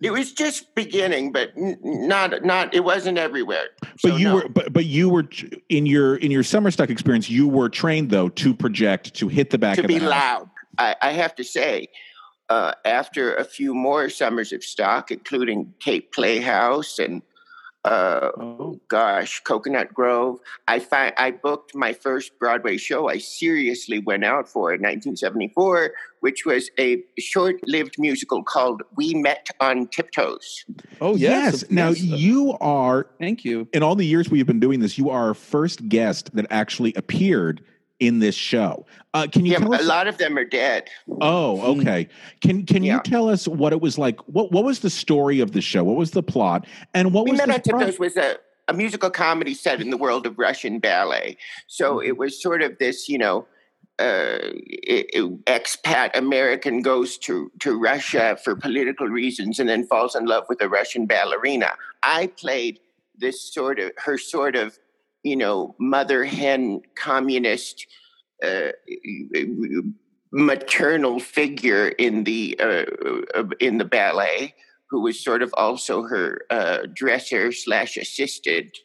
It 0.03 0.11
was 0.11 0.33
just 0.33 0.75
beginning, 0.75 1.33
but 1.33 1.53
not 1.57 2.45
not. 2.45 2.75
It 2.75 2.85
wasn't 2.85 3.19
everywhere. 3.19 3.67
But 3.81 4.01
So, 4.01 4.17
you 4.17 4.25
no. 4.29 4.35
were, 4.37 4.49
but 4.49 4.73
but 4.73 4.85
you 4.85 5.09
were 5.09 5.25
in 5.69 5.87
your 5.87 6.17
in 6.17 6.31
your 6.31 6.43
summer 6.43 6.71
stock 6.71 6.91
experience. 6.91 7.31
You 7.31 7.47
were 7.49 7.69
trained 7.69 8.11
though 8.11 8.29
to 8.31 8.55
project 8.55 9.15
to 9.15 9.29
hit 9.29 9.51
the 9.51 9.59
back 9.59 9.77
to 9.77 9.83
of 9.83 9.89
be 9.89 10.01
loud. 10.01 10.49
I, 10.79 10.97
I 11.03 11.13
have 11.13 11.35
to 11.37 11.45
say, 11.45 11.89
uh, 12.49 12.73
after 12.85 13.35
a 13.37 13.45
few 13.45 13.75
more 13.75 14.09
summers 14.09 14.53
of 14.53 14.65
stock, 14.65 15.11
including 15.11 15.73
Cape 15.81 16.13
Playhouse 16.13 16.99
and 16.99 17.23
uh, 17.85 18.31
Oh. 18.39 18.81
gosh, 18.89 19.41
Coconut 19.41 19.93
Grove, 19.93 20.39
I 20.69 20.79
fi- 20.79 21.13
I 21.17 21.33
booked 21.33 21.75
my 21.75 21.93
first 21.93 22.39
Broadway 22.39 22.77
show. 22.77 23.09
I 23.09 23.19
seriously 23.19 23.99
went 23.99 24.25
out 24.25 24.49
for 24.49 24.73
in 24.73 24.81
1974 24.81 25.93
which 26.23 26.47
was 26.47 26.71
a 26.79 27.03
short 27.19 27.57
lived 27.67 27.97
musical 27.99 28.43
called 28.45 28.83
We 28.97 29.13
Met 29.15 29.49
on 29.61 29.89
Tiptoes. 29.89 30.65
Oh 31.01 31.17
yes. 31.17 31.65
Now 31.69 31.89
yes. 31.91 32.01
you 32.01 32.57
are. 32.61 33.09
Thank 33.19 33.45
you. 33.45 33.69
In 33.73 33.83
all 33.83 33.97
the 33.97 34.07
years 34.07 34.31
we've 34.31 34.47
been 34.47 34.61
doing 34.61 34.79
this, 34.81 34.97
you 34.97 35.11
are 35.11 35.27
our 35.29 35.35
first 35.35 35.89
guest 35.89 36.35
that 36.35 36.47
actually 36.51 36.95
appeared 36.95 37.63
in 37.99 38.21
this 38.21 38.35
show. 38.37 38.87
Uh, 39.15 39.27
can 39.33 39.45
you 39.45 39.53
Yeah, 39.53 39.59
tell 39.59 39.81
a 39.81 39.83
lot 39.83 40.07
of 40.09 40.17
them 40.19 40.37
are 40.39 40.45
dead. 40.45 40.89
Oh, 41.21 41.61
okay. 41.79 42.09
Can 42.41 42.65
can 42.67 42.83
Yeah. 42.85 42.97
you 42.97 43.01
tell 43.03 43.29
us 43.29 43.47
what 43.49 43.73
it 43.73 43.81
was 43.81 43.99
like? 43.99 44.19
What 44.29 44.53
what 44.53 44.65
was 44.65 44.79
the 44.81 44.91
story 44.91 45.41
of 45.41 45.51
the 45.53 45.61
show? 45.61 45.83
What 45.85 45.97
was 45.97 46.13
the 46.13 46.23
plot? 46.23 46.67
And 46.95 47.13
what 47.13 47.25
was 47.25 47.33
We 47.33 47.39
was 47.39 47.47
Met 47.49 47.65
the 47.65 47.73
on 47.75 47.81
Tiptoes 47.81 47.99
was 47.99 48.17
a, 48.17 48.37
a 48.69 48.73
musical 48.75 49.11
comedy 49.11 49.55
set 49.55 49.81
in 49.81 49.91
the 49.91 49.97
world 49.97 50.25
of 50.27 50.39
Russian 50.39 50.79
ballet. 50.79 51.37
So 51.67 51.97
Mm-hmm. 51.97 52.07
it 52.09 52.17
was 52.17 52.41
sort 52.41 52.63
of 52.63 52.79
this, 52.79 53.09
you 53.09 53.19
know, 53.19 53.37
i- 53.39 53.47
i- 53.47 53.62
expat 53.99 56.17
American 56.17 56.83
goes 56.83 57.19
to, 57.19 57.51
to 57.61 57.79
Russia 57.79 58.39
for 58.43 58.57
political 58.57 59.09
reasons 59.09 59.59
and 59.59 59.69
then 59.69 59.87
falls 59.87 60.15
in 60.15 60.27
love 60.27 60.45
with 60.49 60.63
a 60.63 60.69
Russian 60.69 61.07
ballerina. 61.07 61.73
I 62.03 62.29
played 62.29 62.81
this 63.17 63.53
sort 63.53 63.79
of, 63.79 63.93
her 63.99 64.19
sort 64.19 64.57
of, 64.57 64.79
you 65.23 65.37
know, 65.37 65.75
mother 65.79 66.25
hen 66.25 66.83
communist 66.97 67.87
uh, 68.43 68.73
maternal 70.33 71.21
figure 71.21 71.89
in 71.89 72.25
the 72.25 72.59
uh, 72.59 73.39
uh, 73.39 73.45
in 73.61 73.79
the 73.79 73.85
ballet 73.85 74.55
who 74.91 75.03
was 75.03 75.23
sort 75.23 75.43
of 75.43 75.55
also 75.57 76.03
her 76.03 76.43
uh, 76.51 76.79
dresser 76.95 77.53
slash 77.53 77.97
assistant 77.97 78.77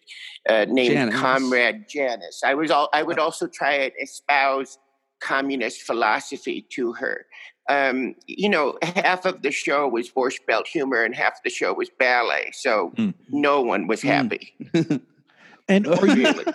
uh, 0.50 0.66
named 0.70 0.94
Janice. 0.94 1.16
comrade 1.16 1.86
janice 1.90 2.42
i 2.46 2.54
was 2.54 2.70
all 2.70 2.90
i 2.94 3.02
would 3.02 3.18
also 3.18 3.48
try 3.48 3.74
and 3.74 3.92
espouse 4.02 4.78
communist 5.20 5.82
philosophy 5.82 6.66
to 6.70 6.94
her 6.94 7.26
um, 7.70 8.16
you 8.28 8.48
know 8.50 8.78
half 8.82 9.26
of 9.26 9.42
the 9.42 9.52
show 9.52 9.88
was 9.88 10.10
borscht 10.10 10.46
belt 10.48 10.68
humor 10.68 11.04
and 11.04 11.16
half 11.16 11.42
the 11.44 11.50
show 11.50 11.74
was 11.74 11.90
ballet 12.00 12.50
so 12.54 12.92
Hmm. 12.98 13.10
no 13.30 13.62
one 13.62 13.88
was 13.88 14.02
happy 14.02 14.54
and 15.70 15.88
are 15.88 16.08
you, 16.08 16.24
really 16.28 16.46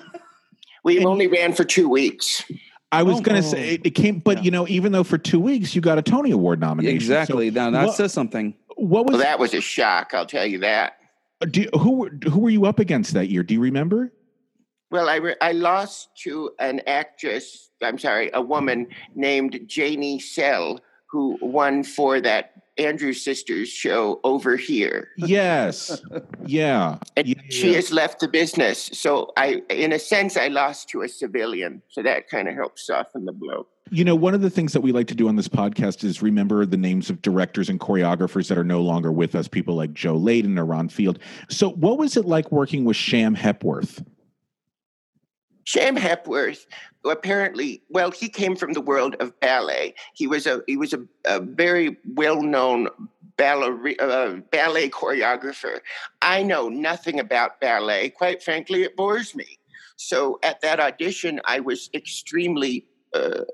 we 0.85 1.04
only 1.04 1.26
ran 1.26 1.52
for 1.52 1.64
two 1.64 1.88
weeks 1.88 2.45
I 2.95 3.02
was 3.02 3.19
Oh, 3.19 3.21
going 3.23 3.40
to 3.40 3.49
say 3.49 3.75
it, 3.76 3.87
it 3.87 3.90
came, 3.92 4.19
but 4.19 4.45
you 4.45 4.50
know, 4.50 4.69
even 4.69 4.92
though 4.92 5.02
for 5.02 5.16
two 5.16 5.40
weeks 5.40 5.75
you 5.75 5.81
got 5.81 5.97
a 5.97 6.02
Tony 6.02 6.31
Award 6.31 6.61
nomination, 6.61 6.95
Exactly. 6.95 7.49
So 7.49 7.54
now 7.54 7.71
that 7.71 7.87
what, 7.87 7.97
says 7.97 8.12
something. 8.12 8.52
what 8.76 9.07
was 9.07 9.14
well 9.14 9.23
that 9.23 9.38
was 9.38 9.54
a 9.54 9.62
shock 9.62 10.12
i'll 10.12 10.26
tell 10.26 10.45
you 10.45 10.59
that 10.59 10.99
do, 11.50 11.66
who 11.73 12.11
who 12.31 12.40
were 12.40 12.50
you 12.50 12.66
up 12.66 12.78
against 12.78 13.14
that 13.14 13.28
year? 13.31 13.42
Do 13.42 13.54
you 13.54 13.61
remember? 13.61 14.12
Well, 14.92 15.08
I, 15.08 15.16
re- 15.16 15.37
I 15.40 15.52
lost 15.52 16.11
to 16.25 16.50
an 16.58 16.82
actress, 16.87 17.70
I'm 17.82 17.99
sorry, 17.99 18.30
a 18.34 18.42
woman 18.42 18.88
named 19.14 19.58
Janie 19.66 20.20
Sell, 20.20 20.80
who 21.06 21.38
won 21.40 21.82
for 21.82 22.20
that 22.20 22.52
Andrew 22.76 23.14
Sisters 23.14 23.70
show 23.70 24.20
over 24.22 24.56
here. 24.56 25.08
Yes, 25.16 26.02
yeah. 26.44 26.99
And 27.16 27.26
Yeah, 27.26 27.40
she 27.49 27.72
has 27.72 27.90
left 27.90 28.20
the 28.20 28.28
business. 28.28 28.90
So 28.92 29.32
I, 29.38 29.62
in 29.70 29.92
a 29.92 29.99
sense, 29.99 30.37
I 30.37 30.49
lost 30.49 30.90
to 30.90 31.00
a 31.00 31.08
civilian. 31.08 31.80
So 31.88 32.02
that 32.02 32.28
kind 32.28 32.46
of 32.46 32.54
helps 32.54 32.87
soften 32.87 33.25
the 33.25 33.32
blow. 33.32 33.66
You 33.90 34.04
know, 34.04 34.14
one 34.14 34.34
of 34.34 34.40
the 34.42 34.50
things 34.50 34.75
that 34.75 34.80
we 34.80 34.92
like 34.92 35.06
to 35.08 35.14
do 35.14 35.28
on 35.28 35.37
this 35.37 35.49
podcast 35.49 36.04
is 36.04 36.22
remember 36.22 36.64
the 36.64 36.78
names 36.78 37.11
of 37.11 37.20
directors 37.20 37.68
and 37.68 37.80
choreographers 37.80 38.49
that 38.49 38.56
are 38.56 38.64
no 38.64 38.80
longer 38.80 39.12
with 39.12 39.34
us, 39.34 39.49
people 39.49 39.75
like 39.75 39.92
Joe 39.92 40.16
Layton 40.16 40.58
or 40.58 40.64
Ron 40.64 40.88
Field. 40.88 41.18
So, 41.50 41.70
what 41.70 41.99
was 41.99 42.16
it 42.16 42.25
like 42.25 42.50
working 42.50 42.84
with 42.84 42.96
Sham 42.96 43.34
Hepworth? 43.34 44.02
Sham 45.64 45.97
Hepworth, 45.97 46.66
apparently, 47.04 47.83
well, 47.88 48.11
he 48.11 48.28
came 48.28 48.57
from 48.57 48.73
the 48.73 48.81
world 48.81 49.16
of 49.21 49.38
ballet. 49.40 49.95
He 50.14 50.26
was 50.26 50.47
a 50.47 50.62
he 50.66 50.76
was 50.76 50.92
a, 50.92 51.00
a 51.25 51.40
very 51.40 51.97
well 52.14 52.42
known 52.42 52.88
ballet 53.37 53.97
uh, 53.99 54.37
ballet 54.50 54.88
choreographer. 54.88 55.81
I 56.21 56.42
know 56.42 56.69
nothing 56.69 57.21
about 57.21 57.61
ballet. 57.61 58.11
Quite 58.11 58.42
frankly, 58.42 58.83
it 58.83 58.97
bores 58.97 59.35
me. 59.35 59.59
So 59.97 60.38
at 60.42 60.61
that 60.62 60.81
audition, 60.81 61.40
I 61.45 61.61
was 61.61 61.88
extremely 61.95 62.87
uh, 63.14 63.45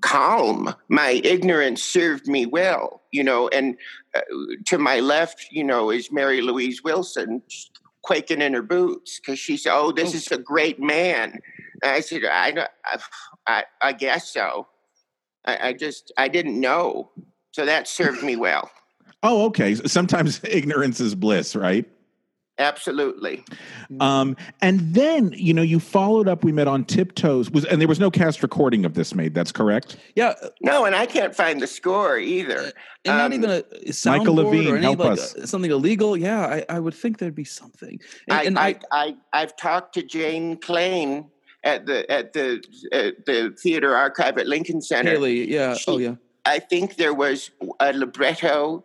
calm. 0.00 0.74
My 0.88 1.20
ignorance 1.24 1.82
served 1.82 2.28
me 2.28 2.46
well, 2.46 3.02
you 3.10 3.24
know. 3.24 3.48
And 3.48 3.76
uh, 4.14 4.20
to 4.66 4.78
my 4.78 5.00
left, 5.00 5.46
you 5.50 5.64
know, 5.64 5.90
is 5.90 6.12
Mary 6.12 6.40
Louise 6.40 6.82
Wilson, 6.82 7.42
quaking 8.06 8.40
in 8.40 8.54
her 8.54 8.62
boots 8.62 9.18
because 9.18 9.38
she 9.38 9.56
said, 9.56 9.74
"Oh, 9.74 9.90
this 9.90 10.14
oh. 10.14 10.16
is 10.16 10.30
a 10.30 10.38
great 10.38 10.80
man." 10.80 11.40
And 11.82 11.92
I 11.92 12.00
said, 12.00 12.22
"I, 12.24 12.66
I, 12.84 12.98
I, 13.46 13.64
I 13.82 13.92
guess 13.92 14.32
so. 14.32 14.68
I, 15.44 15.68
I 15.68 15.72
just, 15.72 16.12
I 16.16 16.28
didn't 16.28 16.60
know, 16.60 17.10
so 17.50 17.66
that 17.66 17.88
served 17.88 18.22
me 18.22 18.36
well. 18.36 18.70
Oh, 19.22 19.46
okay. 19.46 19.74
Sometimes 19.74 20.40
ignorance 20.44 21.00
is 21.00 21.14
bliss, 21.14 21.56
right? 21.56 21.84
Absolutely. 22.58 23.44
Um, 24.00 24.34
and 24.62 24.80
then 24.94 25.32
you 25.36 25.52
know 25.52 25.62
you 25.62 25.78
followed 25.78 26.26
up. 26.26 26.42
We 26.42 26.52
met 26.52 26.66
on 26.68 26.84
Tiptoes, 26.84 27.50
was 27.50 27.64
and 27.66 27.80
there 27.80 27.88
was 27.88 28.00
no 28.00 28.10
cast 28.10 28.42
recording 28.42 28.84
of 28.86 28.94
this 28.94 29.14
made. 29.14 29.34
That's 29.34 29.52
correct. 29.52 29.96
Yeah, 30.14 30.34
No, 30.62 30.84
and 30.86 30.94
I 30.96 31.04
can't 31.06 31.34
find 31.34 31.60
the 31.60 31.66
score 31.66 32.16
either. 32.18 32.58
and 32.58 32.72
not 33.04 33.26
Um, 33.26 33.32
even 33.34 33.50
a 33.50 33.62
soundboard 33.90 34.18
Michael 34.18 34.34
Levine, 34.36 34.68
or 34.68 34.76
any 34.76 34.82
help 34.86 34.98
like 35.00 35.12
us. 35.12 35.34
uh, 35.36 35.46
something 35.46 35.70
illegal. 35.70 36.16
Yeah, 36.16 36.40
I, 36.46 36.64
I 36.68 36.80
would 36.80 36.94
think 36.94 37.18
there'd 37.18 37.34
be 37.34 37.44
something. 37.44 38.00
And, 38.28 38.38
I, 38.38 38.42
and 38.44 38.58
I, 38.58 38.76
I, 38.90 39.16
I've 39.34 39.54
talked 39.56 39.92
to 39.94 40.02
Jane 40.02 40.56
Klein 40.56 41.28
at 41.62 41.84
the 41.86 42.10
at 42.10 42.32
the 42.32 42.62
at 42.92 43.26
the 43.26 43.54
theater 43.62 43.94
archive 43.94 44.38
at 44.38 44.46
Lincoln 44.46 44.80
Center. 44.80 45.10
Haley, 45.10 45.50
yeah. 45.52 45.74
She- 45.74 45.90
oh 45.90 45.98
yeah. 45.98 46.14
I 46.46 46.60
think 46.60 46.96
there 46.96 47.12
was 47.12 47.50
a 47.80 47.92
libretto 47.92 48.84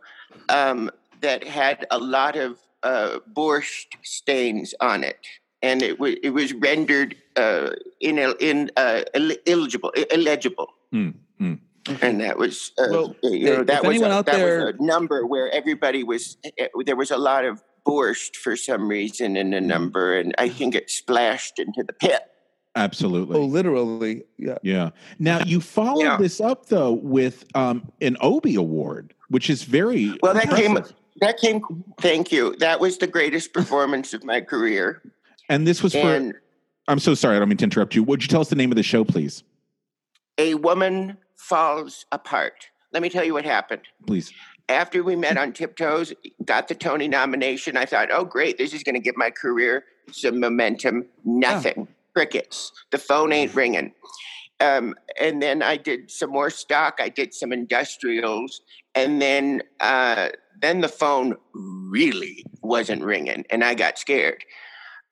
um, 0.49 0.89
that 1.21 1.43
had 1.43 1.85
a 1.91 1.99
lot 1.99 2.35
of 2.35 2.57
uh, 2.83 3.19
borscht 3.33 3.87
stains 4.03 4.73
on 4.79 5.03
it, 5.03 5.19
and 5.61 5.81
it 5.81 5.99
was 5.99 6.15
it 6.23 6.31
was 6.31 6.53
rendered 6.53 7.15
uh, 7.35 7.71
in 7.99 8.17
in 8.39 8.71
uh, 8.77 9.01
ill- 9.13 9.37
illegible 9.45 9.91
illegible. 10.11 10.67
Mm, 10.93 11.13
mm. 11.39 11.59
And 12.03 12.21
that 12.21 12.37
was, 12.37 12.71
uh, 12.77 12.85
Well, 12.91 13.15
you 13.23 13.45
know, 13.45 13.63
that 13.63 13.81
was 13.83 13.87
a, 13.89 13.95
anyone 13.95 14.11
out 14.11 14.25
that 14.27 14.35
there- 14.37 14.65
was 14.67 14.75
a 14.79 14.83
number 14.83 15.25
where 15.25 15.49
everybody 15.51 16.03
was. 16.03 16.37
eh, 16.57 16.67
There 16.85 16.95
was 16.95 17.09
a 17.09 17.17
lot 17.17 17.43
of 17.43 17.63
borscht 17.87 18.35
for 18.35 18.55
some 18.55 18.87
reason 18.87 19.35
in 19.35 19.49
the 19.49 19.61
number, 19.61 20.13
and 20.19 20.33
I 20.37 20.49
think 20.49 20.75
it 20.75 20.91
splashed 20.91 21.57
into 21.57 21.81
the 21.83 21.93
pit. 21.93 22.21
Absolutely. 22.75 23.35
Oh, 23.37 23.45
literally. 23.45 24.23
Yeah. 24.37 24.57
Yeah. 24.61 24.91
Now 25.17 25.39
you 25.43 25.59
followed 25.59 26.03
Yeah. 26.03 26.17
this 26.17 26.39
up 26.39 26.67
though 26.67 26.93
with 26.93 27.43
um, 27.55 27.91
an 27.99 28.15
Obie 28.21 28.55
Award, 28.55 29.13
which 29.29 29.49
is 29.49 29.63
very 29.63 30.15
Well, 30.21 30.35
that 30.35 30.49
came. 30.51 30.77
That 31.19 31.37
came. 31.37 31.61
Thank 31.99 32.31
you. 32.31 32.55
That 32.57 32.79
was 32.79 32.97
the 32.97 33.07
greatest 33.07 33.53
performance 33.53 34.13
of 34.13 34.23
my 34.23 34.41
career. 34.41 35.01
And 35.49 35.67
this 35.67 35.83
was 35.83 35.93
for. 35.93 36.15
And 36.15 36.33
I'm 36.87 36.99
so 36.99 37.13
sorry. 37.13 37.35
I 37.35 37.39
don't 37.39 37.49
mean 37.49 37.57
to 37.57 37.63
interrupt 37.63 37.95
you. 37.95 38.03
Would 38.03 38.21
you 38.21 38.27
tell 38.27 38.41
us 38.41 38.49
the 38.49 38.55
name 38.55 38.71
of 38.71 38.75
the 38.75 38.83
show, 38.83 39.03
please? 39.03 39.43
a 40.41 40.55
woman 40.55 41.17
falls 41.35 42.05
apart. 42.11 42.67
Let 42.91 43.01
me 43.01 43.09
tell 43.09 43.23
you 43.23 43.33
what 43.33 43.45
happened. 43.45 43.83
Please. 44.07 44.33
After 44.69 45.03
we 45.03 45.15
met 45.15 45.37
on 45.37 45.53
Tiptoes, 45.53 46.13
got 46.45 46.67
the 46.67 46.75
Tony 46.75 47.07
nomination, 47.07 47.77
I 47.77 47.85
thought, 47.85 48.09
oh, 48.11 48.25
great, 48.25 48.57
this 48.57 48.73
is 48.73 48.83
going 48.83 48.95
to 48.95 49.01
give 49.01 49.17
my 49.17 49.29
career 49.29 49.83
some 50.11 50.39
momentum. 50.39 51.05
Nothing. 51.23 51.87
Crickets. 52.15 52.71
The 52.91 52.97
phone 52.97 53.31
ain't 53.31 53.51
mm-hmm. 53.51 53.59
ringing. 53.59 53.93
Um, 54.61 54.95
and 55.19 55.41
then 55.41 55.63
I 55.63 55.75
did 55.77 56.11
some 56.11 56.29
more 56.29 56.49
stock. 56.51 56.99
I 56.99 57.09
did 57.09 57.33
some 57.33 57.51
industrials, 57.51 58.61
and 58.93 59.21
then 59.21 59.63
uh, 59.79 60.29
then 60.61 60.81
the 60.81 60.87
phone 60.87 61.35
really 61.53 62.45
wasn't 62.61 63.03
ringing, 63.03 63.43
and 63.49 63.63
I 63.63 63.73
got 63.73 63.97
scared. 63.97 64.43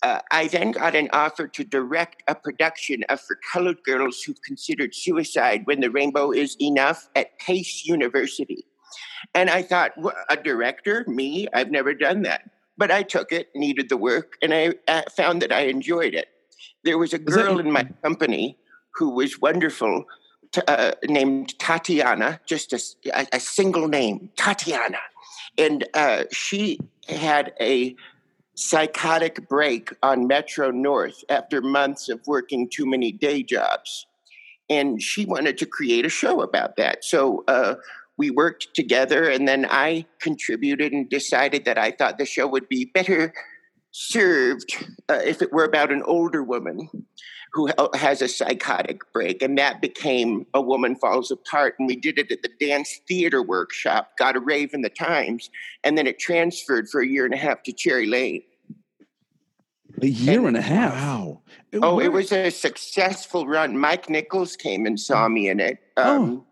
Uh, 0.01 0.19
I 0.31 0.47
then 0.47 0.71
got 0.71 0.95
an 0.95 1.09
offer 1.11 1.47
to 1.47 1.63
direct 1.65 2.23
a 2.29 2.35
production 2.35 3.03
of 3.09 3.19
For 3.19 3.37
Colored 3.51 3.83
Girls 3.83 4.21
Who've 4.21 4.41
Considered 4.43 4.95
Suicide 4.95 5.63
When 5.65 5.81
the 5.81 5.91
Rainbow 5.91 6.31
Is 6.31 6.55
Enough 6.61 7.09
at 7.17 7.37
Pace 7.39 7.85
University. 7.85 8.63
And 9.33 9.49
I 9.49 9.61
thought, 9.61 9.91
"Wha- 9.97 10.13
a 10.29 10.37
director? 10.37 11.03
Me? 11.07 11.47
I've 11.53 11.71
never 11.71 11.93
done 11.93 12.21
that. 12.21 12.49
But 12.77 12.91
I 12.91 13.03
took 13.03 13.33
it, 13.33 13.49
needed 13.55 13.89
the 13.89 13.97
work, 13.97 14.37
and 14.41 14.53
I 14.53 14.75
uh, 14.87 15.01
found 15.17 15.41
that 15.41 15.51
I 15.51 15.61
enjoyed 15.61 16.13
it. 16.13 16.27
There 16.85 16.97
was 16.97 17.13
a 17.13 17.17
that- 17.17 17.25
girl 17.25 17.59
in 17.59 17.71
my 17.71 17.83
company 18.01 18.57
who 18.95 19.09
was 19.11 19.39
wonderful, 19.39 20.05
uh, 20.67 20.93
named 21.07 21.57
Tatiana, 21.59 22.39
just 22.45 22.73
a 22.73 23.39
single 23.39 23.87
name, 23.87 24.29
Tatiana. 24.35 24.97
And 25.57 25.87
uh, 25.93 26.23
she 26.31 26.79
had 27.07 27.53
a 27.59 27.95
psychotic 28.55 29.47
break 29.47 29.93
on 30.03 30.27
Metro 30.27 30.69
North 30.71 31.23
after 31.29 31.61
months 31.61 32.09
of 32.09 32.19
working 32.27 32.69
too 32.69 32.85
many 32.85 33.11
day 33.11 33.43
jobs. 33.43 34.05
And 34.69 35.01
she 35.01 35.25
wanted 35.25 35.57
to 35.59 35.65
create 35.65 36.05
a 36.05 36.09
show 36.09 36.41
about 36.41 36.75
that. 36.75 37.03
So 37.03 37.43
uh, 37.47 37.75
we 38.17 38.29
worked 38.29 38.75
together, 38.75 39.29
and 39.29 39.47
then 39.47 39.65
I 39.69 40.05
contributed 40.19 40.91
and 40.91 41.09
decided 41.09 41.65
that 41.65 41.77
I 41.77 41.91
thought 41.91 42.17
the 42.17 42.25
show 42.25 42.47
would 42.47 42.67
be 42.67 42.85
better 42.85 43.33
served 43.91 44.75
uh, 45.09 45.21
if 45.25 45.41
it 45.41 45.51
were 45.51 45.63
about 45.63 45.91
an 45.91 46.03
older 46.03 46.43
woman 46.43 46.89
who 47.51 47.69
has 47.95 48.21
a 48.21 48.27
psychotic 48.27 49.01
break, 49.13 49.41
and 49.41 49.57
that 49.57 49.81
became 49.81 50.45
A 50.53 50.61
Woman 50.61 50.95
Falls 50.95 51.31
Apart. 51.31 51.75
And 51.79 51.87
we 51.87 51.95
did 51.95 52.17
it 52.19 52.31
at 52.31 52.41
the 52.43 52.49
Dance 52.59 52.99
Theater 53.07 53.41
Workshop, 53.41 54.11
got 54.17 54.35
a 54.35 54.39
rave 54.39 54.73
in 54.73 54.81
the 54.81 54.89
Times, 54.89 55.49
and 55.83 55.97
then 55.97 56.07
it 56.07 56.19
transferred 56.19 56.89
for 56.89 57.01
a 57.01 57.07
year 57.07 57.25
and 57.25 57.33
a 57.33 57.37
half 57.37 57.63
to 57.63 57.73
Cherry 57.73 58.05
Lane. 58.05 58.43
A 60.01 60.07
year 60.07 60.45
and 60.47 60.55
a 60.55 60.61
half. 60.61 60.93
Wow. 60.93 61.41
Oh, 61.73 61.99
it 61.99 62.11
was 62.11 62.31
a 62.31 62.49
successful 62.51 63.47
run. 63.47 63.77
Mike 63.77 64.09
Nichols 64.09 64.55
came 64.55 64.85
and 64.85 64.99
saw 64.99 65.27
me 65.27 65.49
in 65.49 65.59
it. 65.59 65.79
Um, 65.97 66.45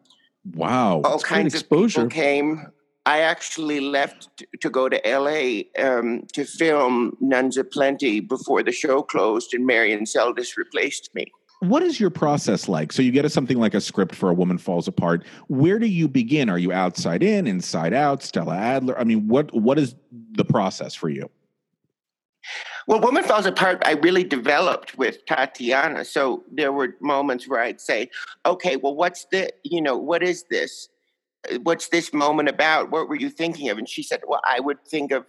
Wow. 0.53 1.01
all 1.03 1.11
That's 1.11 1.23
kinds 1.23 1.53
of 1.53 1.61
exposure. 1.61 2.01
people 2.03 2.09
came. 2.09 2.67
I 3.07 3.19
actually 3.21 3.79
left 3.79 4.43
to 4.59 4.69
go 4.69 4.89
to 4.89 4.99
LA 5.05 5.61
um, 5.81 6.23
to 6.33 6.43
film 6.43 7.15
Nuns 7.21 7.55
Aplenty 7.55 8.19
before 8.19 8.63
the 8.63 8.73
show 8.73 9.01
closed, 9.01 9.53
and 9.53 9.65
Marian 9.65 10.03
Seldes 10.03 10.57
replaced 10.57 11.15
me. 11.15 11.31
What 11.61 11.83
is 11.83 12.01
your 12.01 12.09
process 12.09 12.67
like? 12.67 12.91
So 12.91 13.01
you 13.01 13.13
get 13.13 13.23
a, 13.23 13.29
something 13.29 13.57
like 13.57 13.73
a 13.73 13.79
script 13.79 14.13
for 14.13 14.29
A 14.29 14.33
Woman 14.33 14.57
Falls 14.57 14.89
Apart. 14.89 15.23
Where 15.47 15.79
do 15.79 15.87
you 15.87 16.09
begin? 16.09 16.49
Are 16.49 16.59
you 16.59 16.73
outside 16.73 17.23
in, 17.23 17.47
inside 17.47 17.93
out, 17.93 18.23
Stella 18.23 18.57
Adler? 18.57 18.99
I 18.99 19.05
mean, 19.05 19.29
what 19.29 19.55
what 19.55 19.79
is 19.79 19.95
the 20.33 20.43
process 20.43 20.93
for 20.93 21.07
you? 21.07 21.29
Well, 22.87 22.99
Woman 22.99 23.23
Falls 23.23 23.45
Apart, 23.45 23.83
I 23.85 23.93
really 23.93 24.25
developed 24.25 24.97
with 24.97 25.25
Tatiana. 25.25 26.03
So 26.03 26.43
there 26.51 26.73
were 26.73 26.97
moments 26.99 27.47
where 27.47 27.61
I'd 27.61 27.79
say, 27.79 28.09
okay, 28.45 28.75
well, 28.75 28.95
what's 28.95 29.25
the, 29.31 29.49
you 29.63 29.81
know, 29.81 29.97
what 29.97 30.23
is 30.23 30.43
this? 30.49 30.89
Uh, 31.51 31.57
What's 31.63 31.89
this 31.89 32.13
moment 32.13 32.49
about? 32.49 32.91
What 32.91 33.07
were 33.09 33.15
you 33.15 33.29
thinking 33.29 33.69
of? 33.69 33.77
And 33.77 33.87
she 33.89 34.03
said, 34.03 34.21
well, 34.27 34.41
I 34.45 34.59
would 34.59 34.83
think 34.85 35.11
of 35.11 35.25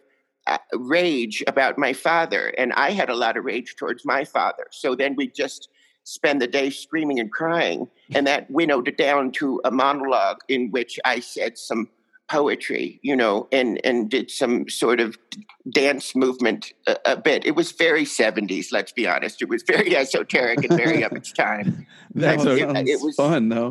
uh, 0.47 0.59
rage 0.75 1.43
about 1.47 1.79
my 1.79 1.93
father. 1.93 2.49
And 2.59 2.73
I 2.73 2.91
had 2.91 3.11
a 3.11 3.15
lot 3.15 3.37
of 3.37 3.45
rage 3.45 3.75
towards 3.77 4.05
my 4.05 4.25
father. 4.25 4.67
So 4.71 4.95
then 4.95 5.15
we 5.17 5.29
just 5.29 5.69
spend 6.05 6.41
the 6.41 6.47
day 6.47 6.71
screaming 6.71 7.21
and 7.21 7.31
crying. 7.31 7.88
And 8.15 8.27
that 8.27 8.50
winnowed 8.50 8.88
it 8.88 8.97
down 8.97 9.31
to 9.33 9.61
a 9.65 9.71
monologue 9.71 10.38
in 10.49 10.71
which 10.71 10.99
I 11.05 11.21
said 11.21 11.59
some 11.59 11.88
poetry, 12.31 13.00
you 13.03 13.17
know, 13.17 13.49
and 13.53 13.81
and 13.85 14.11
did 14.11 14.31
some 14.31 14.69
sort 14.69 15.00
of 15.00 15.17
dance 15.71 16.15
movement 16.15 16.73
a, 16.87 16.97
a 17.07 17.17
bit. 17.17 17.47
It 17.47 17.55
was 17.57 17.73
very 17.73 18.05
70s, 18.05 18.67
let's 18.71 18.93
be 18.93 19.07
honest. 19.07 19.41
It 19.43 19.49
was 19.49 19.62
very 19.62 19.97
esoteric 20.03 20.62
and 20.65 20.77
very 20.79 21.03
of 21.03 21.12
its 21.12 21.33
time. 21.33 21.87
That 22.15 22.38
But 22.38 22.59
it- 22.59 22.88
it 22.88 23.00
was- 23.03 23.17
fun, 23.17 23.49
though. 23.50 23.71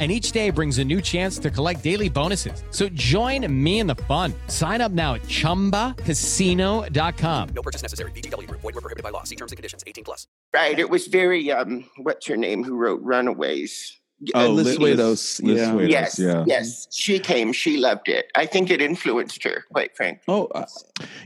And 0.00 0.10
each 0.10 0.32
day 0.32 0.50
brings 0.50 0.78
a 0.78 0.84
new 0.84 1.00
chance 1.00 1.38
to 1.38 1.52
collect 1.52 1.84
daily 1.84 2.08
bonuses. 2.08 2.64
So 2.72 2.88
join 2.88 3.46
me 3.62 3.78
in 3.78 3.86
the 3.86 3.94
fun. 3.94 4.34
Sign 4.48 4.80
up 4.80 4.90
now 4.90 5.14
at 5.14 5.22
chumbacasino.com. 5.22 7.48
No 7.54 7.62
purchase 7.62 7.82
necessary. 7.82 8.10
VGW 8.10 8.48
Group. 8.48 8.60
Void 8.62 8.74
were 8.74 8.80
prohibited 8.80 9.04
by 9.04 9.10
law. 9.10 9.22
See 9.22 9.36
terms 9.36 9.52
and 9.52 9.56
conditions. 9.56 9.84
18 9.86 10.02
plus. 10.02 10.26
Right. 10.52 10.76
It 10.80 10.90
was 10.90 11.06
very 11.06 11.52
um 11.52 11.84
what's 11.98 12.26
her 12.26 12.36
name 12.36 12.64
who 12.64 12.74
wrote 12.76 13.00
Runaways? 13.02 14.00
Oh, 14.34 14.46
Uh, 14.46 14.48
Liz 14.48 14.78
Liz- 14.78 14.98
Liz 14.98 15.40
yeah. 15.42 15.70
Swados, 15.72 15.90
Yes, 15.90 16.18
yeah. 16.18 16.44
yes. 16.46 16.86
She 16.92 17.18
came, 17.18 17.52
she 17.52 17.76
loved 17.76 18.08
it. 18.08 18.26
I 18.34 18.46
think 18.46 18.70
it 18.70 18.80
influenced 18.80 19.42
her, 19.42 19.64
quite 19.72 19.94
frankly. 19.96 20.22
Oh, 20.28 20.46
uh, 20.54 20.64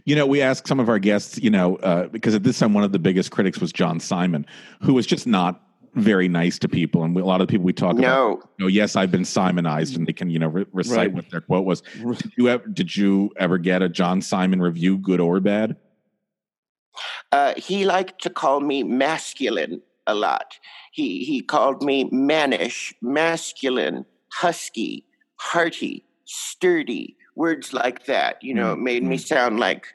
You 0.05 0.17
know, 0.17 0.27
we 0.27 0.41
asked 0.43 0.67
some 0.67 0.81
of 0.81 0.89
our 0.89 0.99
guests, 0.99 1.39
you 1.39 1.51
know, 1.51 1.77
uh, 1.77 2.09
because 2.09 2.35
at 2.35 2.43
this 2.43 2.59
time 2.59 2.75
one 2.75 2.83
of 2.85 2.93
the 2.93 2.99
biggest 2.99 3.31
critics 3.31 3.61
was 3.61 3.73
John 3.73 4.01
Simon, 4.01 4.47
who 4.83 4.95
was 4.95 5.07
just 5.07 5.27
not 5.27 5.63
very 5.95 6.29
nice 6.29 6.59
to 6.61 6.69
people, 6.69 7.03
and 7.05 7.15
we, 7.15 7.23
a 7.23 7.25
lot 7.25 7.41
of 7.41 7.47
the 7.49 7.51
people 7.53 7.65
we 7.65 7.73
talk 7.73 7.93
about. 7.93 8.01
No. 8.03 8.31
You 8.59 8.65
know, 8.65 8.67
yes, 8.69 8.97
I've 8.97 9.11
been 9.11 9.25
Simonized, 9.25 9.97
and 9.97 10.07
they 10.07 10.13
can, 10.13 10.31
you 10.31 10.39
know, 10.39 10.49
re- 10.49 10.67
recite 10.73 10.97
Right. 10.99 11.13
what 11.15 11.31
their 11.31 11.41
quote 11.41 11.65
was. 11.65 11.81
Did 11.83 12.33
you 12.37 12.49
ever? 12.49 12.67
Did 12.69 12.97
you 12.97 13.31
ever 13.39 13.59
get 13.59 13.83
a 13.83 13.89
John 13.89 14.21
Simon 14.23 14.61
review, 14.61 14.99
good 14.99 15.21
or 15.21 15.41
bad? 15.41 15.77
Uh, 17.31 17.55
he 17.57 17.85
liked 17.85 18.21
to 18.23 18.31
call 18.31 18.61
me 18.61 18.83
masculine 18.83 19.81
a 20.07 20.15
lot. 20.15 20.59
He 20.93 21.25
he 21.25 21.41
called 21.43 21.83
me 21.83 22.09
mannish, 22.11 22.95
masculine, 23.03 24.05
husky, 24.33 25.05
hearty, 25.37 26.05
sturdy, 26.25 27.17
words 27.37 27.73
like 27.73 28.07
that. 28.07 28.43
You 28.43 28.55
know, 28.55 28.73
it 28.73 28.79
made 28.79 29.03
me 29.05 29.17
sound 29.19 29.61
like 29.61 29.87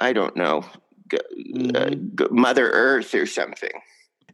I 0.00 0.12
don't 0.12 0.36
know, 0.36 0.64
g- 1.10 1.70
uh, 1.74 1.90
g- 1.90 2.26
Mother 2.30 2.70
Earth 2.70 3.14
or 3.14 3.26
something. 3.26 3.70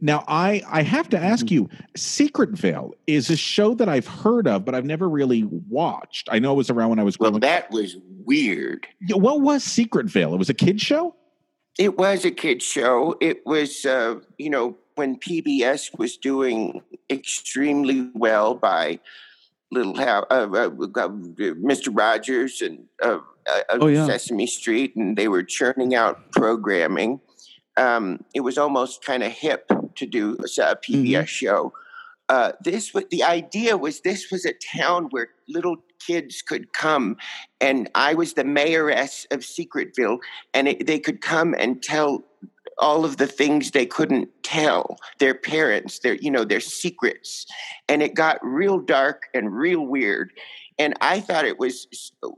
Now, 0.04 0.24
I 0.26 0.62
I 0.68 0.82
have 0.82 1.08
to 1.10 1.18
ask 1.18 1.50
you, 1.50 1.70
Secretville 1.96 2.90
is 3.06 3.30
a 3.30 3.36
show 3.36 3.74
that 3.74 3.88
I've 3.88 4.06
heard 4.06 4.46
of, 4.48 4.64
but 4.64 4.74
I've 4.74 4.84
never 4.84 5.08
really 5.08 5.44
watched. 5.44 6.28
I 6.30 6.40
know 6.40 6.52
it 6.52 6.56
was 6.56 6.70
around 6.70 6.90
when 6.90 6.98
I 6.98 7.04
was 7.04 7.18
Well, 7.18 7.30
growing. 7.30 7.40
that 7.42 7.70
was 7.70 7.96
weird. 8.26 8.86
Yeah, 9.00 9.16
what 9.16 9.40
was 9.40 9.64
Secretville? 9.64 10.34
It 10.34 10.38
was 10.38 10.50
a 10.50 10.54
kid 10.54 10.80
show. 10.80 11.14
It 11.78 11.96
was 11.96 12.24
a 12.24 12.30
kid 12.32 12.62
show. 12.62 13.14
It 13.20 13.46
was, 13.46 13.86
uh, 13.86 14.16
you 14.38 14.50
know, 14.50 14.76
when 14.96 15.18
PBS 15.18 15.96
was 15.96 16.16
doing 16.18 16.82
extremely 17.08 18.10
well 18.14 18.54
by 18.54 18.98
Little 19.70 19.96
How, 19.96 20.26
uh, 20.30 20.48
uh, 20.52 20.66
uh, 20.66 21.08
Mr. 21.08 21.88
Rogers 21.96 22.60
and 22.60 22.84
uh, 23.02 23.18
uh, 23.48 23.60
Oh, 23.70 23.86
yeah. 23.86 24.04
Sesame 24.06 24.46
Street, 24.46 24.94
and 24.96 25.16
they 25.16 25.28
were 25.28 25.42
churning 25.42 25.94
out 25.94 26.30
programming. 26.32 27.20
Um, 27.78 28.22
it 28.34 28.40
was 28.40 28.58
almost 28.58 29.02
kind 29.02 29.22
of 29.22 29.32
hip 29.32 29.70
to 29.96 30.06
do 30.06 30.34
a, 30.34 30.76
PBS 30.76 31.28
show. 31.28 31.72
Uh, 32.28 32.52
this 32.62 32.94
was 32.94 33.04
the 33.10 33.22
idea 33.22 33.76
was 33.76 34.00
this 34.00 34.30
was 34.30 34.46
a 34.46 34.54
town 34.54 35.08
where 35.10 35.28
little 35.48 35.76
kids 36.04 36.42
could 36.42 36.72
come, 36.72 37.16
and 37.60 37.90
I 37.94 38.14
was 38.14 38.34
the 38.34 38.44
mayoress 38.44 39.26
of 39.30 39.40
Secretville, 39.40 40.18
and 40.54 40.68
it, 40.68 40.86
they 40.86 40.98
could 40.98 41.20
come 41.20 41.54
and 41.58 41.82
tell 41.82 42.24
all 42.78 43.04
of 43.04 43.18
the 43.18 43.26
things 43.26 43.70
they 43.70 43.86
couldn't 43.86 44.28
tell 44.42 44.96
their 45.18 45.34
parents, 45.34 45.98
their 45.98 46.14
you 46.14 46.30
know 46.30 46.44
their 46.44 46.60
secrets, 46.60 47.46
and 47.88 48.02
it 48.02 48.14
got 48.14 48.38
real 48.42 48.78
dark 48.78 49.24
and 49.34 49.54
real 49.54 49.86
weird. 49.86 50.32
And 50.78 50.94
I 51.00 51.20
thought 51.20 51.44
it 51.44 51.58
was 51.58 51.86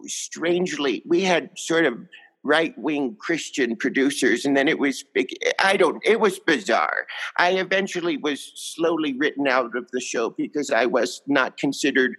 strangely 0.06 1.02
we 1.06 1.22
had 1.22 1.50
sort 1.56 1.86
of 1.86 1.98
right 2.44 2.76
wing 2.78 3.16
Christian 3.18 3.74
producers, 3.74 4.44
and 4.44 4.56
then 4.56 4.68
it 4.68 4.78
was 4.78 5.02
big. 5.02 5.30
I 5.58 5.76
don't. 5.76 6.00
It 6.04 6.20
was 6.20 6.38
bizarre. 6.38 7.06
I 7.38 7.52
eventually 7.52 8.18
was 8.18 8.52
slowly 8.54 9.14
written 9.14 9.48
out 9.48 9.74
of 9.74 9.90
the 9.90 10.00
show 10.00 10.30
because 10.30 10.70
I 10.70 10.86
was 10.86 11.22
not 11.26 11.56
considered 11.56 12.14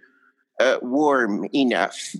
uh, 0.60 0.78
warm 0.82 1.48
enough. 1.54 2.14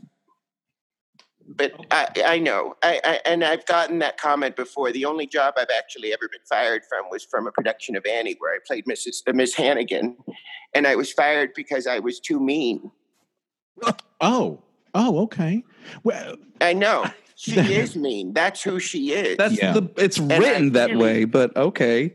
But 1.49 1.73
I, 1.93 2.09
I 2.25 2.39
know, 2.41 2.75
I, 2.83 3.01
I, 3.05 3.21
and 3.25 3.45
I've 3.45 3.65
gotten 3.67 4.01
that 4.01 4.19
comment 4.19 4.57
before. 4.57 4.91
The 4.91 5.05
only 5.05 5.29
job 5.29 5.55
I've 5.57 5.69
actually 5.77 6.13
ever 6.13 6.29
been 6.29 6.41
fired 6.49 6.83
from 6.89 7.05
was 7.09 7.25
from 7.25 7.47
a 7.47 7.53
production 7.53 7.95
of 7.95 8.05
Annie, 8.05 8.35
where 8.39 8.53
I 8.53 8.59
played 8.67 8.85
Mrs. 8.87 9.23
Uh, 9.29 9.33
Miss 9.33 9.55
Hannigan, 9.55 10.17
and 10.75 10.89
I 10.89 10.97
was 10.97 11.13
fired 11.13 11.51
because 11.55 11.87
I 11.87 12.01
was 12.01 12.19
too 12.19 12.41
mean. 12.41 12.91
Oh, 14.21 14.61
oh, 14.95 15.21
okay. 15.25 15.63
Well, 16.03 16.37
I 16.61 16.73
know 16.73 17.05
she 17.37 17.61
is 17.61 17.95
mean. 17.97 18.33
That's 18.33 18.63
who 18.63 18.81
she 18.81 19.13
is. 19.13 19.37
that's 19.37 19.59
the. 19.61 19.91
It's 19.97 20.19
And 20.19 20.33
I 20.33 20.39
written 20.39 20.73
that 20.73 20.91
really- 20.91 21.03
way, 21.03 21.25
but 21.25 21.55
okay. 21.57 22.15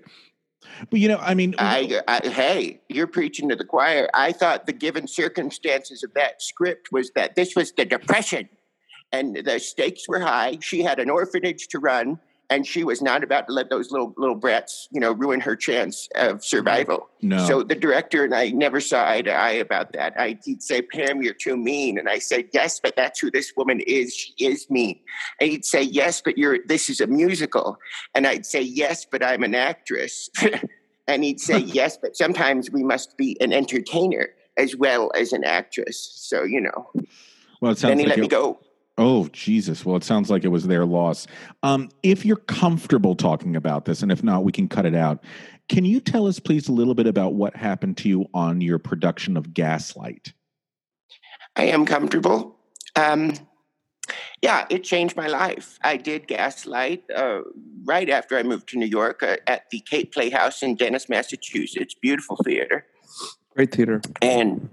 but 0.89 0.99
you 0.99 1.07
know, 1.07 1.17
I 1.19 1.33
mean, 1.35 1.53
I, 1.59 2.01
I, 2.07 2.27
hey, 2.27 2.81
you're 2.89 3.07
preaching 3.07 3.47
to 3.49 3.55
the 3.55 3.63
choir. 3.65 4.09
I 4.13 4.31
thought 4.31 4.65
the 4.65 4.73
given 4.73 5.07
circumstances 5.07 6.03
of 6.03 6.13
that 6.15 6.41
script 6.41 6.91
was 6.91 7.11
that 7.15 7.35
this 7.35 7.55
was 7.55 7.71
the 7.71 7.85
depression, 7.85 8.49
and 9.11 9.35
the 9.45 9.59
stakes 9.59 10.07
were 10.07 10.19
high. 10.19 10.57
She 10.61 10.81
had 10.81 10.99
an 10.99 11.09
orphanage 11.09 11.67
to 11.69 11.79
run, 11.79 12.19
and 12.51 12.67
she 12.67 12.83
was 12.83 13.01
not 13.01 13.23
about 13.23 13.47
to 13.47 13.53
let 13.53 13.69
those 13.69 13.91
little 13.91 14.13
little 14.17 14.35
brats, 14.35 14.89
you 14.91 14.99
know, 14.99 15.13
ruin 15.13 15.39
her 15.39 15.55
chance 15.55 16.09
of 16.15 16.43
survival. 16.43 17.09
No. 17.21 17.43
So 17.47 17.63
the 17.63 17.75
director 17.75 18.25
and 18.25 18.35
I 18.35 18.49
never 18.49 18.81
saw 18.81 19.09
eye 19.09 19.21
to 19.21 19.31
eye 19.31 19.51
about 19.51 19.93
that. 19.93 20.13
I, 20.19 20.37
he'd 20.43 20.61
say, 20.61 20.81
"Pam, 20.81 21.23
you're 21.23 21.33
too 21.33 21.55
mean," 21.55 21.97
and 21.97 22.09
I 22.09 22.19
said, 22.19 22.49
"Yes, 22.53 22.79
but 22.81 22.95
that's 22.97 23.21
who 23.21 23.31
this 23.31 23.53
woman 23.55 23.79
is. 23.87 24.13
She 24.13 24.33
is 24.37 24.69
mean." 24.69 24.99
And 25.39 25.49
he'd 25.49 25.65
say, 25.65 25.81
"Yes, 25.81 26.21
but 26.21 26.37
you're 26.37 26.59
this 26.67 26.89
is 26.89 26.99
a 26.99 27.07
musical," 27.07 27.77
and 28.13 28.27
I'd 28.27 28.45
say, 28.45 28.61
"Yes, 28.61 29.05
but 29.09 29.23
I'm 29.23 29.43
an 29.43 29.55
actress." 29.55 30.29
and 31.07 31.23
he'd 31.23 31.39
say, 31.39 31.59
"Yes, 31.79 31.97
but 31.97 32.17
sometimes 32.17 32.69
we 32.69 32.83
must 32.83 33.17
be 33.17 33.37
an 33.39 33.53
entertainer 33.53 34.29
as 34.57 34.75
well 34.75 35.09
as 35.15 35.31
an 35.31 35.45
actress." 35.45 36.11
So 36.15 36.43
you 36.43 36.59
know. 36.59 36.91
Well, 37.61 37.71
it 37.71 37.77
sounds 37.77 37.91
then 37.91 37.99
he 37.99 38.05
like 38.05 38.17
let 38.17 38.21
me 38.23 38.27
go. 38.27 38.59
Oh, 39.03 39.27
Jesus. 39.33 39.83
Well, 39.83 39.95
it 39.95 40.03
sounds 40.03 40.29
like 40.29 40.43
it 40.43 40.49
was 40.49 40.67
their 40.67 40.85
loss. 40.85 41.25
Um, 41.63 41.89
if 42.03 42.23
you're 42.23 42.35
comfortable 42.35 43.15
talking 43.15 43.55
about 43.55 43.85
this, 43.85 44.03
and 44.03 44.11
if 44.11 44.23
not, 44.23 44.43
we 44.43 44.51
can 44.51 44.67
cut 44.67 44.85
it 44.85 44.93
out. 44.93 45.23
Can 45.69 45.85
you 45.85 45.99
tell 45.99 46.27
us, 46.27 46.37
please, 46.37 46.67
a 46.67 46.71
little 46.71 46.93
bit 46.93 47.07
about 47.07 47.33
what 47.33 47.55
happened 47.55 47.97
to 47.97 48.09
you 48.09 48.27
on 48.31 48.61
your 48.61 48.77
production 48.77 49.37
of 49.37 49.55
Gaslight? 49.55 50.33
I 51.55 51.63
am 51.63 51.83
comfortable. 51.83 52.59
Um, 52.95 53.33
yeah, 54.39 54.67
it 54.69 54.83
changed 54.83 55.15
my 55.15 55.25
life. 55.25 55.79
I 55.81 55.97
did 55.97 56.27
Gaslight 56.27 57.01
uh, 57.09 57.39
right 57.85 58.07
after 58.07 58.37
I 58.37 58.43
moved 58.43 58.69
to 58.69 58.77
New 58.77 58.85
York 58.85 59.23
uh, 59.23 59.37
at 59.47 59.67
the 59.71 59.79
Cape 59.79 60.13
Playhouse 60.13 60.61
in 60.61 60.75
Dennis, 60.75 61.09
Massachusetts. 61.09 61.95
Beautiful 61.99 62.37
theater. 62.45 62.85
Great 63.55 63.73
theater. 63.73 63.99
And 64.21 64.69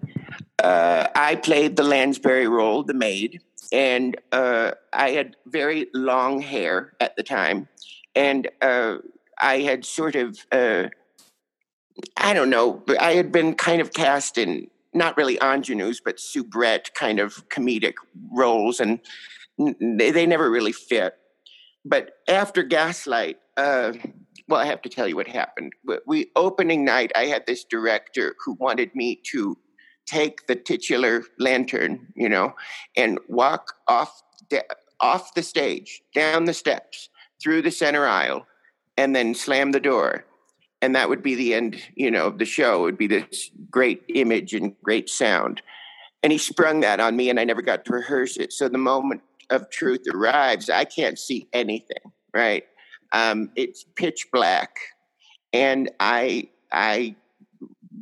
uh, 0.62 1.09
I 1.14 1.37
played 1.37 1.77
the 1.77 1.83
Lansbury 1.83 2.47
role, 2.47 2.83
the 2.83 2.93
maid. 2.93 3.41
And 3.73 4.17
uh, 4.33 4.73
I 4.93 5.11
had 5.11 5.37
very 5.47 5.89
long 5.95 6.41
hair 6.41 6.95
at 7.01 7.17
the 7.17 7.23
time. 7.23 7.69
And 8.15 8.49
uh, 8.63 8.99
I 9.39 9.61
had 9.61 9.85
sort 9.85 10.17
of, 10.17 10.39
uh, 10.51 10.89
I 12.17 12.33
don't 12.33 12.51
know, 12.51 12.83
I 12.99 13.13
had 13.13 13.31
been 13.31 13.55
kind 13.55 13.81
of 13.81 13.93
cast 13.93 14.39
in 14.39 14.69
not 14.95 15.17
really 15.17 15.39
ingenues, 15.41 16.01
but 16.01 16.19
soubrette 16.19 16.95
kind 16.95 17.21
of 17.21 17.49
comedic 17.49 17.95
roles. 18.33 18.81
And 18.81 19.01
they, 19.59 20.11
they 20.11 20.27
never 20.27 20.51
really 20.51 20.73
fit. 20.73 21.15
But 21.85 22.13
after 22.27 22.63
Gaslight, 22.63 23.39
uh, 23.57 23.93
well, 24.49 24.61
I 24.61 24.67
have 24.67 24.83
to 24.83 24.89
tell 24.89 25.07
you 25.07 25.17
what 25.17 25.29
happened. 25.29 25.75
We 26.07 26.31
opening 26.35 26.85
night, 26.85 27.13
I 27.15 27.27
had 27.27 27.47
this 27.47 27.65
director 27.65 28.35
who 28.45 28.55
wanted 28.55 28.95
me 28.95 29.21
to 29.33 29.59
take 30.09 30.47
the 30.47 30.57
titular 30.57 31.23
lantern, 31.38 32.07
you 32.16 32.29
know, 32.29 32.55
and 32.97 33.18
walk 33.29 33.75
off 33.87 34.23
de- 34.49 34.62
off 35.01 35.35
the 35.35 35.42
stage, 35.42 36.03
down 36.14 36.47
the 36.47 36.55
steps, 36.55 37.09
through 37.40 37.62
the 37.62 37.71
center 37.71 38.07
aisle, 38.07 38.47
and 38.97 39.14
then 39.14 39.35
slam 39.35 39.73
the 39.73 39.81
door. 39.81 40.25
And 40.81 40.94
that 40.94 41.09
would 41.09 41.23
be 41.23 41.35
the 41.35 41.55
end, 41.55 41.81
you 41.94 42.11
know, 42.11 42.27
of 42.27 42.38
the 42.38 42.44
show. 42.44 42.81
It 42.81 42.83
would 42.83 42.99
be 42.99 43.07
this 43.07 43.51
great 43.71 44.03
image 44.14 44.55
and 44.55 44.75
great 44.83 45.09
sound. 45.09 45.61
And 46.23 46.33
he 46.33 46.38
sprung 46.38 46.81
that 46.81 47.01
on 47.01 47.16
me, 47.16 47.31
and 47.31 47.38
I 47.38 47.44
never 47.44 47.62
got 47.62 47.85
to 47.85 47.92
rehearse 47.92 48.37
it. 48.37 48.53
So 48.53 48.68
the 48.68 48.79
moment 48.79 49.23
of 49.51 49.71
truth 49.71 50.03
arrives, 50.12 50.68
I 50.68 50.85
can't 50.85 51.18
see 51.18 51.49
anything, 51.53 52.12
right? 52.35 52.64
Um, 53.12 53.51
it's 53.57 53.85
pitch 53.94 54.27
black, 54.33 54.77
and 55.53 55.90
I 56.01 56.49
I 56.73 57.16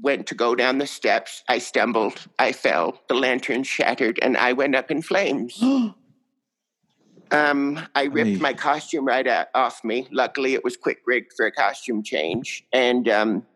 went 0.02 0.26
to 0.28 0.34
go 0.34 0.54
down 0.54 0.78
the 0.78 0.86
steps. 0.86 1.42
I 1.48 1.58
stumbled, 1.58 2.26
I 2.38 2.52
fell, 2.52 3.00
the 3.08 3.14
lantern 3.14 3.62
shattered, 3.62 4.18
and 4.22 4.36
I 4.36 4.52
went 4.52 4.74
up 4.74 4.90
in 4.90 5.02
flames. 5.02 5.62
um, 7.30 7.88
I 7.94 8.04
ripped 8.04 8.40
my 8.40 8.52
costume 8.52 9.04
right 9.04 9.26
out, 9.26 9.48
off 9.54 9.84
me. 9.84 10.06
Luckily, 10.10 10.54
it 10.54 10.64
was 10.64 10.76
quick 10.76 10.98
rigged 11.06 11.32
for 11.36 11.46
a 11.46 11.52
costume 11.52 12.02
change, 12.02 12.64
and 12.72 13.08
um, 13.08 13.46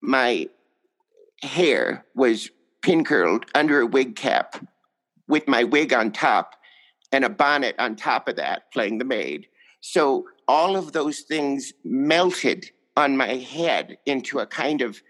my 0.00 0.48
hair 1.42 2.04
was 2.14 2.50
pin 2.82 3.04
curled 3.04 3.46
under 3.54 3.80
a 3.80 3.86
wig 3.86 4.16
cap 4.16 4.64
with 5.28 5.46
my 5.46 5.64
wig 5.64 5.92
on 5.92 6.10
top 6.10 6.54
and 7.12 7.24
a 7.24 7.30
bonnet 7.30 7.74
on 7.78 7.96
top 7.96 8.28
of 8.28 8.36
that, 8.36 8.72
playing 8.72 8.98
the 8.98 9.04
maid. 9.04 9.46
So 9.80 10.26
all 10.46 10.76
of 10.76 10.92
those 10.92 11.20
things 11.20 11.72
melted 11.84 12.70
on 12.96 13.16
my 13.16 13.34
head 13.36 13.98
into 14.06 14.40
a 14.40 14.46
kind 14.46 14.82
of 14.82 15.00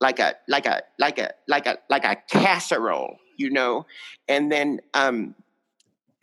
like 0.00 0.18
a 0.18 0.34
like 0.48 0.66
a 0.66 0.82
like 0.98 1.18
a 1.18 1.30
like 1.46 1.66
a 1.66 1.78
like 1.90 2.04
a 2.04 2.16
casserole, 2.30 3.16
you 3.36 3.50
know. 3.50 3.86
And 4.28 4.50
then, 4.50 4.80
um, 4.94 5.34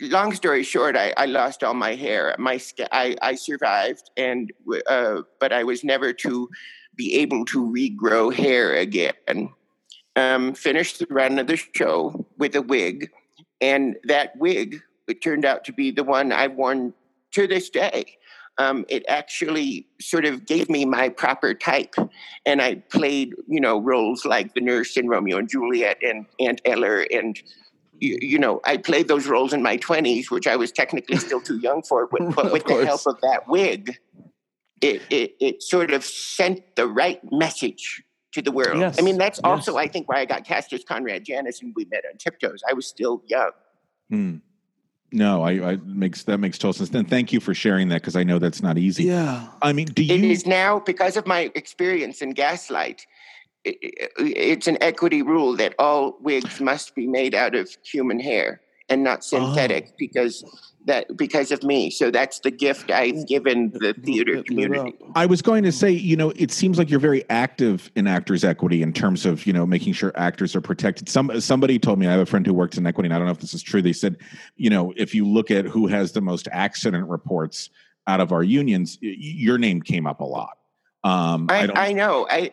long 0.02 0.34
story 0.34 0.64
short, 0.64 0.96
I, 0.96 1.14
I 1.18 1.26
lost 1.26 1.64
all 1.64 1.74
my 1.74 1.96
hair. 1.96 2.36
My 2.38 2.60
I 2.92 3.16
I 3.22 3.36
survived, 3.36 4.10
and 4.18 4.52
uh, 4.88 5.22
but 5.40 5.54
I 5.54 5.64
was 5.64 5.84
never 5.84 6.14
to 6.14 6.50
be 6.96 7.16
able 7.16 7.46
to 7.46 7.62
regrow 7.62 8.34
hair 8.34 8.74
again. 8.76 9.54
Um, 10.16 10.54
finished 10.54 11.00
the 11.00 11.08
run 11.10 11.40
of 11.40 11.48
the 11.48 11.58
show 11.58 12.26
with 12.38 12.56
a 12.56 12.62
wig, 12.62 13.12
and 13.60 13.98
that 14.06 14.38
wig 14.38 14.82
it 15.08 15.22
turned 15.22 15.46
out 15.46 15.66
to 15.66 15.74
be 15.74 15.92
the 15.92 16.04
one 16.04 16.32
I've 16.32 16.54
worn 16.54 16.94
to 17.32 17.48
this 17.48 17.70
day. 17.70 18.18
Um, 18.58 18.86
it 18.88 19.04
actually 19.08 19.88
sort 20.00 20.26
of 20.26 20.46
gave 20.46 20.70
me 20.70 20.86
my 20.86 21.10
proper 21.10 21.54
type, 21.54 21.96
and 22.46 22.62
I 22.62 22.76
played, 22.76 23.36
you 23.48 23.60
know, 23.60 23.82
roles 23.82 24.24
like 24.26 24.54
the 24.54 24.62
nurse 24.62 24.96
in 24.96 25.10
Romeo 25.10 25.38
and 25.38 25.50
Juliet 25.50 25.98
and 26.02 26.26
Aunt 26.40 26.62
Eller, 26.64 27.06
and 27.12 27.38
you, 28.00 28.18
you 28.22 28.40
know, 28.40 28.62
I 28.64 28.78
played 28.78 29.08
those 29.08 29.28
roles 29.28 29.52
in 29.52 29.62
my 29.62 29.76
twenties, 29.76 30.32
which 30.32 30.48
I 30.48 30.56
was 30.56 30.72
technically 30.72 31.18
still 31.18 31.42
too 31.42 31.58
young 31.58 31.82
for. 31.84 32.08
But, 32.08 32.22
but 32.36 32.54
with 32.54 32.66
the 32.66 32.86
help 32.86 33.02
of 33.06 33.20
that 33.22 33.48
wig, 33.48 33.98
it, 34.82 35.02
it 35.10 35.36
it 35.42 35.64
sort 35.64 35.92
of 35.92 36.06
sent 36.06 36.76
the 36.78 36.88
right 36.88 37.20
message 37.32 38.04
to 38.36 38.42
the 38.42 38.52
world. 38.52 38.80
Yes, 38.80 39.00
I 39.00 39.02
mean, 39.02 39.18
that's 39.18 39.40
also, 39.44 39.74
yes. 39.74 39.86
I 39.86 39.88
think, 39.88 40.08
why 40.08 40.20
I 40.20 40.26
got 40.26 40.46
cast 40.46 40.72
as 40.74 40.84
Comrade 40.84 41.24
Janice 41.26 41.62
and 41.62 41.74
we 41.76 41.86
met 41.86 42.04
on 42.10 42.18
Tiptoes. 42.18 42.62
I 42.70 42.74
was 42.74 42.86
still 42.86 43.24
young. 43.28 43.52
Hmm. 44.10 44.36
No, 45.16 45.44
I, 45.44 45.72
I 45.72 45.76
makes 45.86 46.24
that 46.24 46.40
makes 46.40 46.58
total 46.58 46.74
sense. 46.74 46.94
And 46.94 47.10
thank 47.10 47.32
you 47.32 47.40
for 47.40 47.54
sharing 47.54 47.88
that 47.90 48.02
because 48.02 48.16
I 48.18 48.24
know 48.24 48.38
that's 48.38 48.62
not 48.62 48.78
easy. 48.78 49.06
Yeah. 49.06 49.48
I 49.62 49.72
mean, 49.72 49.88
do 49.88 50.04
you? 50.04 50.14
is 50.30 50.46
now 50.46 50.80
because 50.80 51.16
of 51.16 51.26
my 51.26 51.50
experience 51.56 52.22
in 52.22 52.32
Gaslight. 52.32 53.08
i- 53.66 53.70
i- 53.82 54.10
It's 54.20 54.68
an 54.68 54.78
equity 54.82 55.22
rule 55.22 55.56
that 55.56 55.74
all 55.80 56.18
wigs 56.22 56.60
must 56.60 56.94
be 56.96 57.08
made 57.08 57.34
out 57.34 57.56
of 57.56 57.70
human 57.84 58.20
hair 58.20 58.60
and 58.90 59.04
not 59.04 59.24
synthetic 59.24 59.98
because 59.98 60.44
that 60.86 61.18
because 61.18 61.52
of 61.52 61.64
me. 61.64 61.90
So 61.90 62.12
that's 62.12 62.40
the 62.40 62.52
gift 62.52 62.92
I've 62.92 63.28
given 63.28 63.72
the 63.72 63.94
theater 63.94 64.44
community. 64.44 64.96
I 65.16 65.26
was 65.26 65.42
going 65.42 65.64
to 65.64 65.72
say, 65.72 65.92
you 65.92 66.16
know, 66.16 66.32
it 66.36 66.52
seems 66.52 66.78
like 66.78 66.90
you're 66.90 67.00
very 67.00 67.28
active 67.30 67.92
in 67.96 68.08
actors' 68.08 68.44
equity 68.44 68.82
in 68.82 68.94
terms 68.94 69.26
of, 69.26 69.46
you 69.46 69.54
know, 69.54 69.66
making 69.66 69.94
sure 69.94 70.12
actors 70.16 70.56
are 70.56 70.62
protected. 70.62 71.10
Some 71.10 71.40
somebody 71.42 71.80
told 71.80 72.00
me 72.00 72.08
I 72.08 72.12
have 72.12 72.20
a 72.22 72.26
friend 72.26 72.46
who 72.46 72.54
works 72.54 72.78
in 72.78 72.86
equity, 72.86 73.08
and 73.08 73.14
I 73.14 73.18
don't 73.18 73.26
know 73.26 73.34
if 73.34 73.40
this 73.40 73.54
is 73.54 73.64
true. 73.64 73.82
They 73.82 73.94
said, 73.94 74.18
you 74.56 74.70
know, 74.70 74.94
if 74.96 75.16
you 75.16 75.28
look 75.28 75.50
at 75.50 75.66
who 75.66 75.88
has 75.88 76.12
the 76.12 76.22
most 76.22 76.48
accident 76.52 77.08
reports 77.10 77.70
out 78.08 78.22
of 78.22 78.32
our 78.32 78.44
unions, 78.44 79.00
your 79.02 79.58
name 79.58 79.82
came 79.82 80.06
up 80.06 80.20
a 80.20 80.26
lot. 80.26 80.58
Um, 81.04 81.48
I, 81.50 81.68
I. 81.68 81.88
I 81.88 81.94
know. 81.94 82.28
I 82.30 82.52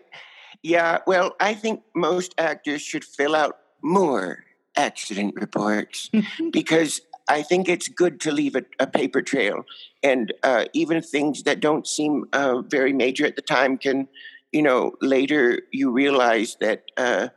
yeah. 0.62 0.98
Well, 1.06 1.36
I 1.40 1.54
think 1.54 1.82
most 1.94 2.34
actors 2.38 2.80
should 2.80 3.04
fill 3.04 3.36
out 3.36 3.58
more 3.82 4.44
accident 4.76 5.34
reports 5.36 6.10
because 6.52 7.00
I 7.28 7.42
think 7.42 7.68
it's 7.68 7.88
good 7.88 8.20
to 8.22 8.32
leave 8.32 8.56
a, 8.56 8.64
a 8.78 8.86
paper 8.86 9.22
trail, 9.22 9.64
and 10.02 10.32
uh, 10.42 10.66
even 10.72 11.00
things 11.02 11.44
that 11.44 11.60
don't 11.60 11.86
seem 11.86 12.24
uh, 12.32 12.62
very 12.62 12.92
major 12.92 13.24
at 13.26 13.36
the 13.36 13.42
time 13.42 13.78
can, 13.78 14.08
you 14.50 14.62
know, 14.62 14.92
later 15.00 15.62
you 15.72 15.90
realize 15.90 16.56
that. 16.60 16.84
Uh, 16.96 17.28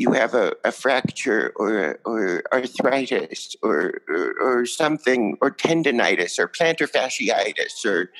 you 0.00 0.12
have 0.12 0.32
a, 0.32 0.54
a 0.64 0.70
fracture 0.70 1.52
or 1.56 1.98
or 2.04 2.44
arthritis 2.52 3.56
or, 3.64 3.94
or 4.08 4.34
or 4.40 4.64
something 4.64 5.36
or 5.40 5.50
tendonitis 5.50 6.38
or 6.38 6.46
plantar 6.46 6.88
fasciitis 6.88 7.84
or 7.84 8.12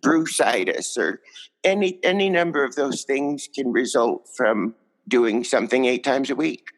bursitis 0.00 0.96
or 0.96 1.20
any 1.62 1.98
any 2.02 2.30
number 2.30 2.64
of 2.64 2.74
those 2.74 3.02
things 3.02 3.48
can 3.54 3.70
result 3.70 4.28
from 4.34 4.74
doing 5.06 5.44
something 5.44 5.84
eight 5.84 6.02
times 6.02 6.30
a 6.30 6.34
week. 6.34 6.68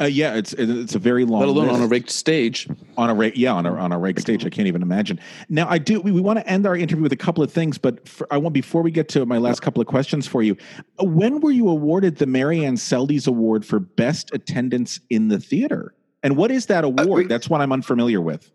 Uh, 0.00 0.04
yeah, 0.04 0.34
it's 0.34 0.52
it's 0.54 0.94
a 0.94 0.98
very 0.98 1.24
long. 1.24 1.40
Let 1.40 1.48
alone 1.48 1.68
on 1.68 1.76
a 1.76 1.78
list. 1.80 1.90
raked 1.92 2.10
stage. 2.10 2.68
on 2.96 3.10
a 3.10 3.14
rake 3.14 3.34
yeah 3.36 3.52
on 3.52 3.66
a, 3.66 3.74
on 3.74 3.92
a 3.92 3.98
rake 3.98 4.18
stage 4.18 4.44
i 4.44 4.50
can't 4.50 4.66
even 4.68 4.82
imagine 4.82 5.18
now 5.48 5.66
i 5.68 5.78
do 5.78 6.00
we, 6.00 6.10
we 6.10 6.20
want 6.20 6.38
to 6.38 6.46
end 6.48 6.66
our 6.66 6.76
interview 6.76 7.02
with 7.02 7.12
a 7.12 7.16
couple 7.16 7.42
of 7.42 7.52
things 7.52 7.78
but 7.78 8.06
for, 8.08 8.26
i 8.32 8.36
want 8.36 8.52
before 8.52 8.82
we 8.82 8.90
get 8.90 9.08
to 9.08 9.24
my 9.24 9.38
last 9.38 9.60
couple 9.60 9.80
of 9.80 9.86
questions 9.86 10.26
for 10.26 10.42
you 10.42 10.56
uh, 11.00 11.04
when 11.04 11.40
were 11.40 11.50
you 11.50 11.68
awarded 11.68 12.16
the 12.16 12.26
marian 12.26 12.74
seldes 12.74 13.26
award 13.26 13.64
for 13.64 13.78
best 13.78 14.34
attendance 14.34 15.00
in 15.10 15.28
the 15.28 15.38
theater 15.38 15.94
and 16.22 16.36
what 16.36 16.50
is 16.50 16.66
that 16.66 16.84
award 16.84 17.28
that's 17.28 17.48
what 17.48 17.60
i'm 17.60 17.72
unfamiliar 17.72 18.20
with 18.20 18.50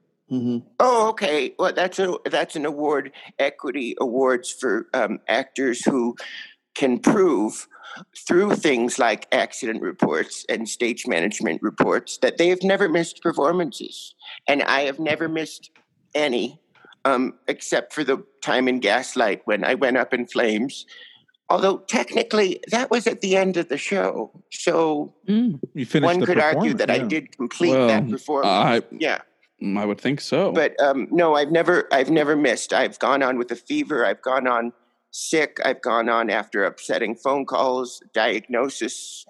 Oh, 0.79 1.09
okay. 1.09 1.53
Well, 1.59 1.73
that's 1.73 1.99
a 1.99 2.15
that's 2.25 2.55
an 2.55 2.65
award, 2.65 3.11
equity 3.37 3.95
awards 3.99 4.49
for 4.51 4.87
um, 4.95 5.19
actors 5.27 5.85
who 5.85 6.15
can 6.73 6.97
prove 6.97 7.67
through 8.27 8.55
things 8.55 8.97
like 8.99 9.27
accident 9.31 9.81
reports 9.81 10.45
and 10.49 10.67
stage 10.67 11.05
management 11.07 11.61
reports 11.61 12.17
that 12.19 12.37
they 12.37 12.49
have 12.49 12.63
never 12.63 12.87
missed 12.89 13.21
performances, 13.21 14.13
and 14.47 14.63
I 14.63 14.81
have 14.81 14.99
never 14.99 15.27
missed 15.27 15.71
any. 16.15 16.59
um, 17.05 17.33
except 17.49 17.91
for 17.93 18.05
the 18.05 18.23
time 18.41 18.69
in 18.69 18.79
Gaslight 18.79 19.41
when 19.43 19.65
I 19.65 19.73
went 19.73 19.97
up 19.97 20.13
in 20.13 20.25
flames. 20.25 20.85
Although 21.49 21.79
technically 21.79 22.61
that 22.71 22.89
was 22.89 23.07
at 23.07 23.19
the 23.19 23.35
end 23.35 23.57
of 23.57 23.67
the 23.67 23.77
show, 23.77 24.31
so 24.51 25.13
Mm. 25.27 25.59
You 25.73 25.85
finished 25.85 26.05
one 26.11 26.19
the 26.21 26.25
could 26.25 26.39
argue 26.39 26.71
performance, 26.71 26.79
that 26.79 26.89
I 26.89 26.99
did 26.99 27.35
complete 27.35 27.71
Well, 27.71 27.87
that 27.89 28.09
performance. 28.09 28.47
I- 28.47 28.95
yeah, 28.97 29.19
I 29.77 29.85
would 29.85 29.99
think 29.99 30.21
so. 30.21 30.53
but 30.53 30.79
um, 30.81 31.09
no, 31.11 31.35
I've 31.35 31.51
never, 31.51 31.89
I've 31.91 32.09
never 32.09 32.37
missed. 32.37 32.71
I've 32.71 32.97
gone 32.99 33.21
on 33.21 33.37
with 33.37 33.51
a 33.51 33.57
fever. 33.57 34.05
I've 34.05 34.21
gone 34.21 34.47
on 34.47 34.71
sick. 35.13 35.59
I've 35.63 35.81
gone 35.81 36.09
on 36.09 36.29
after 36.29 36.65
upsetting 36.65 37.15
phone 37.15 37.45
calls. 37.45 38.01
Diagnosis 38.13 39.25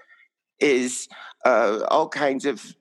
is 0.60 1.08
uh, 1.46 1.82
all 1.90 2.10
kinds 2.10 2.46
of 2.46 2.76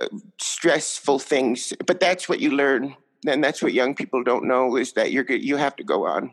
uh, 0.00 0.06
stressful 0.40 1.18
things. 1.18 1.72
But 1.84 1.98
that's 1.98 2.28
what 2.28 2.38
you 2.38 2.50
learn, 2.50 2.94
and 3.26 3.42
that's 3.42 3.62
what 3.62 3.72
young 3.72 3.94
people 3.96 4.22
don't 4.22 4.46
know 4.46 4.76
is 4.76 4.92
that 4.92 5.10
you're 5.10 5.24
you 5.30 5.56
have 5.56 5.74
to 5.76 5.84
go 5.84 6.06
on. 6.06 6.32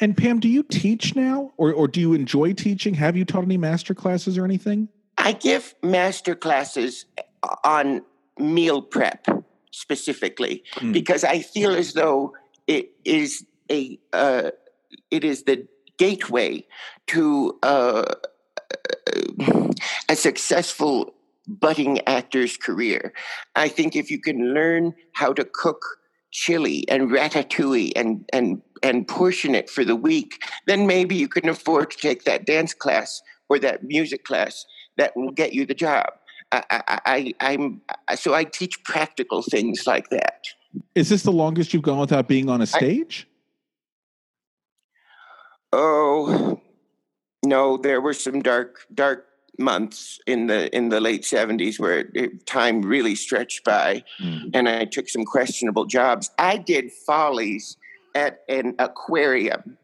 And 0.00 0.16
Pam, 0.16 0.40
do 0.40 0.48
you 0.48 0.62
teach 0.64 1.14
now, 1.16 1.52
or 1.56 1.72
or 1.72 1.88
do 1.88 2.00
you 2.00 2.12
enjoy 2.12 2.52
teaching? 2.52 2.94
Have 2.94 3.16
you 3.16 3.24
taught 3.24 3.44
any 3.44 3.56
master 3.56 3.94
classes 3.94 4.36
or 4.36 4.44
anything? 4.44 4.88
I 5.16 5.32
give 5.32 5.74
master 5.82 6.34
classes 6.34 7.04
on 7.64 8.02
meal 8.38 8.82
prep 8.82 9.26
specifically 9.70 10.64
Mm. 10.76 10.92
because 10.92 11.24
I 11.24 11.40
feel 11.40 11.72
as 11.74 11.92
though 11.92 12.34
it 12.66 12.90
is 13.04 13.44
a 13.70 13.98
uh, 14.12 14.50
it 15.10 15.24
is 15.24 15.44
the 15.44 15.66
gateway 15.98 16.66
to 17.08 17.58
uh, 17.62 18.04
a 20.08 20.16
successful 20.16 21.14
budding 21.46 22.00
actor's 22.06 22.56
career. 22.56 23.12
I 23.56 23.68
think 23.68 23.96
if 23.96 24.10
you 24.10 24.20
can 24.20 24.54
learn 24.54 24.94
how 25.14 25.32
to 25.32 25.44
cook 25.44 25.82
chili 26.32 26.84
and 26.88 27.10
ratatouille 27.10 27.92
and 27.96 28.24
and 28.32 28.62
and 28.82 29.06
portion 29.06 29.54
it 29.54 29.68
for 29.68 29.84
the 29.84 29.96
week, 29.96 30.42
then 30.66 30.86
maybe 30.86 31.16
you 31.16 31.28
can 31.28 31.48
afford 31.48 31.90
to 31.90 31.98
take 31.98 32.24
that 32.24 32.46
dance 32.46 32.72
class 32.72 33.20
or 33.48 33.58
that 33.58 33.84
music 33.84 34.24
class 34.24 34.64
that 34.96 35.16
will 35.16 35.32
get 35.32 35.52
you 35.52 35.66
the 35.66 35.74
job. 35.74 36.06
I, 36.52 36.64
I, 36.70 37.00
I, 37.06 37.34
I'm 37.40 37.80
so 38.16 38.34
I 38.34 38.44
teach 38.44 38.82
practical 38.84 39.42
things 39.42 39.86
like 39.86 40.08
that. 40.10 40.44
Is 40.94 41.08
this 41.08 41.22
the 41.22 41.32
longest 41.32 41.74
you've 41.74 41.82
gone 41.82 41.98
without 41.98 42.28
being 42.28 42.48
on 42.48 42.60
a 42.60 42.66
stage? 42.66 43.28
Oh 45.72 46.60
no, 47.44 47.76
there 47.76 48.00
were 48.00 48.14
some 48.14 48.42
dark 48.42 48.86
dark 48.92 49.26
months 49.58 50.18
in 50.26 50.46
the 50.46 50.74
in 50.74 50.88
the 50.88 51.00
late 51.00 51.24
seventies 51.24 51.78
where 51.78 52.06
it, 52.14 52.46
time 52.46 52.82
really 52.82 53.14
stretched 53.14 53.64
by, 53.64 54.02
and 54.54 54.68
I 54.68 54.84
took 54.84 55.08
some 55.08 55.24
questionable 55.24 55.84
jobs. 55.86 56.30
I 56.38 56.56
did 56.56 56.90
follies 57.06 57.76
at 58.14 58.40
an 58.48 58.74
aquarium. 58.78 59.76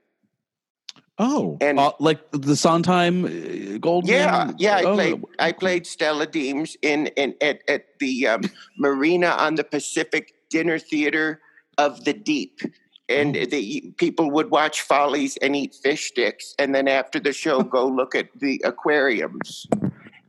Oh, 1.19 1.57
and 1.63 1.79
Uh, 1.79 1.93
like 1.99 2.21
the 2.33 2.57
Sondheim 2.57 3.25
uh, 3.25 3.79
Goldman. 3.79 4.13
Yeah, 4.13 4.53
yeah. 4.59 4.77
I 4.77 4.83
Oh, 4.83 4.95
played. 4.95 5.23
I 5.39 5.53
played 5.53 5.87
Stella 5.87 6.27
Deems 6.27 6.77
in, 6.83 7.07
in 7.17 7.35
at 7.41 7.61
at 7.69 7.99
the 8.01 8.27
um, 8.27 8.43
marina 8.79 9.29
on 9.29 9.55
the 9.55 9.65
Pacific 9.65 10.35
Dinner 10.51 10.79
Theater 10.79 11.41
of 11.79 12.05
the 12.05 12.13
Deep, 12.13 12.61
and 13.09 13.35
the 13.35 13.93
people 13.97 14.31
would 14.31 14.51
watch 14.51 14.83
Follies 14.83 15.37
and 15.39 15.55
eat 15.55 15.75
fish 15.75 16.09
sticks, 16.09 16.55
and 16.59 16.75
then 16.75 16.89
after 16.89 17.21
the 17.21 17.33
show, 17.33 17.63
go 17.77 17.87
look 17.87 18.15
at 18.15 18.29
the 18.39 18.61
aquariums. 18.65 19.67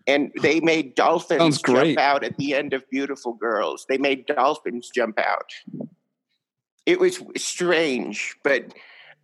And 0.05 0.31
they 0.41 0.61
made 0.61 0.95
dolphins 0.95 1.61
jump 1.61 1.97
out 1.97 2.23
at 2.23 2.37
the 2.37 2.55
end 2.55 2.73
of 2.73 2.89
Beautiful 2.89 3.33
Girls. 3.33 3.85
They 3.89 3.97
made 3.97 4.25
dolphins 4.25 4.89
jump 4.93 5.19
out. 5.19 5.51
It 6.85 6.97
was 6.97 7.21
strange, 7.35 8.37
but 8.41 8.73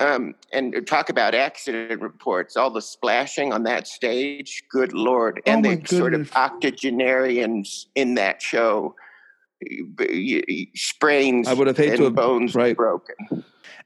um, 0.01 0.35
and 0.51 0.85
talk 0.85 1.09
about 1.09 1.33
accident 1.35 2.01
reports, 2.01 2.57
all 2.57 2.69
the 2.69 2.81
splashing 2.81 3.53
on 3.53 3.63
that 3.63 3.87
stage, 3.87 4.63
good 4.69 4.91
lord. 4.91 5.41
And 5.45 5.65
Oh 5.65 5.75
the 5.75 5.87
sort 5.87 6.13
of 6.13 6.35
octogenarians 6.35 7.87
in 7.95 8.15
that 8.15 8.41
show, 8.41 8.95
sprains 10.75 11.47
I 11.47 11.53
would 11.53 11.67
have 11.67 11.77
hated 11.77 11.91
and 11.93 11.97
to 11.99 12.03
have- 12.05 12.15
bones 12.15 12.55
right. 12.55 12.75
broken. 12.75 13.43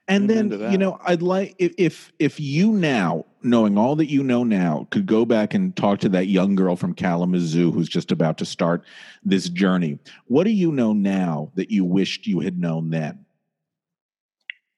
And 0.10 0.30
then 0.30 0.72
you 0.72 0.78
know, 0.78 0.98
I'd 1.06 1.22
like 1.22 1.54
if, 1.60 1.74
if 1.78 2.14
if 2.18 2.40
you 2.40 2.72
now, 2.72 3.26
knowing 3.44 3.78
all 3.78 3.98
that 3.98 4.10
you 4.10 4.24
know 4.24 4.46
now, 4.46 4.88
could 4.90 5.06
go 5.06 5.26
back 5.26 5.54
and 5.54 5.76
talk 5.76 6.00
to 6.00 6.10
that 6.10 6.28
young 6.28 6.56
girl 6.56 6.78
from 6.78 6.94
Kalamazoo 6.94 7.74
who's 7.74 7.90
just 7.90 8.10
about 8.10 8.38
to 8.38 8.46
start 8.46 8.86
this 9.26 9.50
journey. 9.50 10.00
What 10.28 10.46
do 10.46 10.52
you 10.52 10.72
know 10.72 10.94
now 10.94 11.52
that 11.56 11.72
you 11.72 11.84
wished 11.84 12.26
you 12.26 12.40
had 12.40 12.58
known 12.58 12.90
then? 12.90 13.26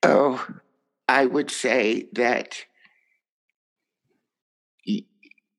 Oh, 0.02 0.44
I 1.08 1.28
would 1.28 1.52
say 1.52 2.08
that 2.14 2.64
y- 4.88 5.04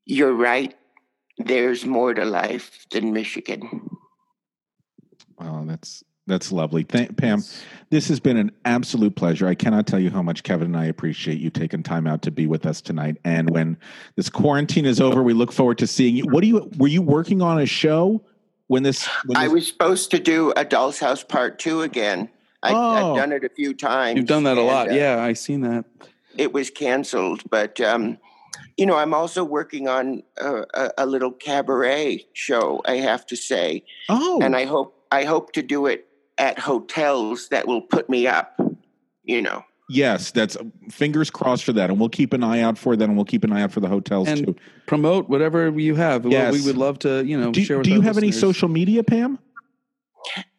you're 0.04 0.34
right. 0.34 0.74
There's 1.38 1.86
more 1.86 2.12
to 2.12 2.24
life 2.24 2.86
than 2.90 3.12
Michigan. 3.12 3.88
Oh, 5.40 5.64
that's 5.66 6.04
that's 6.26 6.52
lovely. 6.52 6.84
Thank, 6.84 7.16
Pam, 7.16 7.42
this 7.88 8.06
has 8.08 8.20
been 8.20 8.36
an 8.36 8.52
absolute 8.64 9.16
pleasure. 9.16 9.48
I 9.48 9.54
cannot 9.56 9.86
tell 9.88 9.98
you 9.98 10.10
how 10.10 10.22
much 10.22 10.42
Kevin 10.44 10.68
and 10.68 10.76
I 10.76 10.84
appreciate 10.84 11.38
you 11.38 11.50
taking 11.50 11.82
time 11.82 12.06
out 12.06 12.22
to 12.22 12.30
be 12.30 12.46
with 12.46 12.66
us 12.66 12.80
tonight. 12.80 13.16
And 13.24 13.50
when 13.50 13.76
this 14.16 14.28
quarantine 14.28 14.86
is 14.86 15.00
over, 15.00 15.22
we 15.24 15.32
look 15.32 15.50
forward 15.50 15.78
to 15.78 15.86
seeing 15.88 16.14
you. 16.16 16.24
What 16.24 16.42
do 16.42 16.46
you 16.46 16.70
were 16.78 16.88
you 16.88 17.02
working 17.02 17.42
on 17.42 17.58
a 17.58 17.66
show 17.66 18.22
when 18.68 18.82
this? 18.84 19.08
When 19.26 19.38
I 19.38 19.48
was 19.48 19.66
supposed 19.66 20.10
to 20.12 20.18
do 20.20 20.52
a 20.56 20.64
Doll's 20.64 20.98
House 21.00 21.24
Part 21.24 21.58
Two 21.58 21.82
again. 21.82 22.28
I, 22.62 22.72
Oh. 22.74 23.12
I've 23.14 23.16
done 23.16 23.32
it 23.32 23.42
a 23.42 23.48
few 23.48 23.72
times. 23.72 24.18
You've 24.18 24.26
done 24.26 24.42
that 24.44 24.58
a 24.58 24.60
and, 24.60 24.66
lot. 24.68 24.90
uh, 24.90 24.92
yeah, 24.94 25.22
I've 25.22 25.38
seen 25.38 25.62
that. 25.62 25.86
it 26.36 26.52
was 26.52 26.68
canceled. 26.68 27.42
But 27.48 27.80
um, 27.80 28.18
you 28.80 28.86
know, 28.86 28.96
I'm 28.96 29.12
also 29.12 29.44
working 29.44 29.88
on 29.88 30.22
a, 30.38 30.64
a, 30.72 30.90
a 30.98 31.06
little 31.06 31.30
cabaret 31.32 32.24
show. 32.32 32.80
I 32.86 32.96
have 32.96 33.26
to 33.26 33.36
say, 33.36 33.84
oh, 34.08 34.40
and 34.42 34.56
I 34.56 34.64
hope 34.64 34.96
I 35.12 35.24
hope 35.24 35.52
to 35.52 35.62
do 35.62 35.84
it 35.86 36.06
at 36.38 36.58
hotels 36.58 37.48
that 37.50 37.68
will 37.68 37.82
put 37.82 38.08
me 38.08 38.26
up. 38.26 38.58
You 39.22 39.42
know, 39.42 39.62
Yes, 39.90 40.30
that's 40.30 40.56
fingers 40.90 41.28
crossed 41.30 41.64
for 41.64 41.74
that, 41.74 41.90
and 41.90 42.00
we'll 42.00 42.08
keep 42.08 42.32
an 42.32 42.42
eye 42.42 42.60
out 42.60 42.78
for 42.78 42.96
that, 42.96 43.04
and 43.04 43.16
we'll 43.16 43.26
keep 43.26 43.44
an 43.44 43.52
eye 43.52 43.60
out 43.62 43.70
for 43.72 43.80
the 43.80 43.88
hotels 43.88 44.28
And 44.28 44.46
too. 44.46 44.56
promote 44.86 45.28
whatever 45.28 45.68
you 45.78 45.94
have. 45.96 46.24
Well, 46.24 46.50
we 46.52 46.62
would 46.62 46.78
love 46.78 47.00
to, 47.00 47.22
you 47.24 47.38
know, 47.38 47.52
Do, 47.52 47.62
share 47.62 47.76
with 47.78 47.84
do 47.84 47.90
you 47.90 47.98
our 47.98 48.04
have 48.04 48.16
any 48.16 48.32
social 48.32 48.68
media, 48.68 49.04
Pam? 49.04 49.38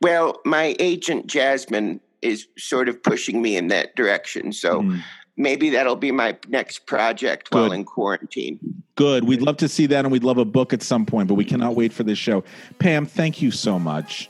well, 0.02 0.40
my 0.46 0.76
agent 0.80 1.26
Jasmine 1.28 2.02
is 2.22 2.48
sort 2.58 2.88
of 2.88 3.02
pushing 3.02 3.42
me 3.42 3.58
in 3.58 3.68
that 3.70 3.96
direction. 3.96 4.54
So 4.54 4.82
Mm. 4.84 5.02
Maybe 5.38 5.70
that'll 5.70 5.96
be 5.96 6.12
my 6.12 6.38
next 6.48 6.86
project 6.86 7.54
while 7.54 7.72
in 7.72 7.84
quarantine. 7.84 8.60
Good. 8.96 9.24
We'd 9.24 9.42
love 9.42 9.58
to 9.58 9.68
see 9.68 9.86
that, 9.88 10.06
and 10.06 10.12
we'd 10.12 10.24
love 10.24 10.38
a 10.38 10.46
book 10.46 10.74
at 10.74 10.82
some 10.84 11.06
point, 11.06 11.28
but 11.28 11.36
we 11.36 11.46
cannot 11.46 11.76
wait 11.76 11.94
for 11.94 12.04
this 12.04 12.18
show. 12.18 12.44
Pam, 12.80 13.06
thank 13.06 13.42
you 13.42 13.52
so 13.52 13.80
much. 13.80 14.30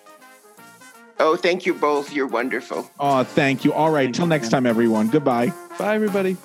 Oh, 1.19 1.35
thank 1.35 1.65
you 1.65 1.73
both. 1.75 2.13
You're 2.13 2.27
wonderful. 2.27 2.89
Oh, 2.99 3.23
thank 3.23 3.63
you. 3.63 3.73
All 3.73 3.91
right. 3.91 4.11
Till 4.11 4.25
next 4.25 4.49
time, 4.49 4.65
everyone. 4.65 5.09
Goodbye. 5.09 5.53
Bye, 5.77 5.93
everybody. 5.93 6.35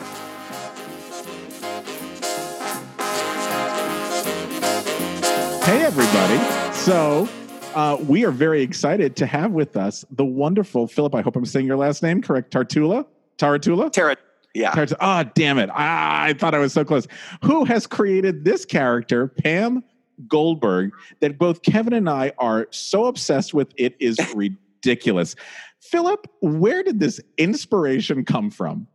Hey, 5.64 5.82
everybody. 5.82 6.74
So, 6.74 7.28
uh, 7.74 7.96
we 8.06 8.24
are 8.24 8.30
very 8.30 8.62
excited 8.62 9.16
to 9.16 9.26
have 9.26 9.52
with 9.52 9.76
us 9.76 10.04
the 10.10 10.24
wonderful 10.24 10.86
Philip. 10.86 11.14
I 11.14 11.22
hope 11.22 11.36
I'm 11.36 11.46
saying 11.46 11.66
your 11.66 11.76
last 11.76 12.02
name 12.02 12.22
correct. 12.22 12.50
Tartula? 12.50 13.06
Taratula? 13.38 13.90
Tara, 13.90 14.16
yeah. 14.56 14.70
Tart- 14.72 14.92
Ah, 15.00 15.24
damn 15.34 15.58
it. 15.58 15.70
Ah, 15.72 16.22
I 16.22 16.32
thought 16.32 16.54
I 16.54 16.58
was 16.58 16.72
so 16.72 16.84
close. 16.84 17.06
Who 17.44 17.64
has 17.64 17.86
created 17.86 18.44
this 18.44 18.64
character, 18.64 19.28
Pam 19.28 19.84
Goldberg, 20.28 20.92
that 21.20 21.38
both 21.38 21.62
Kevin 21.62 21.92
and 21.92 22.08
I 22.08 22.32
are 22.38 22.66
so 22.70 23.04
obsessed 23.06 23.52
with 23.54 23.72
it 23.76 23.94
is 24.00 24.18
ridiculous. 24.34 25.36
Philip, 25.80 26.26
where 26.40 26.82
did 26.82 27.00
this 27.00 27.20
inspiration 27.36 28.24
come 28.24 28.50
from? 28.50 28.86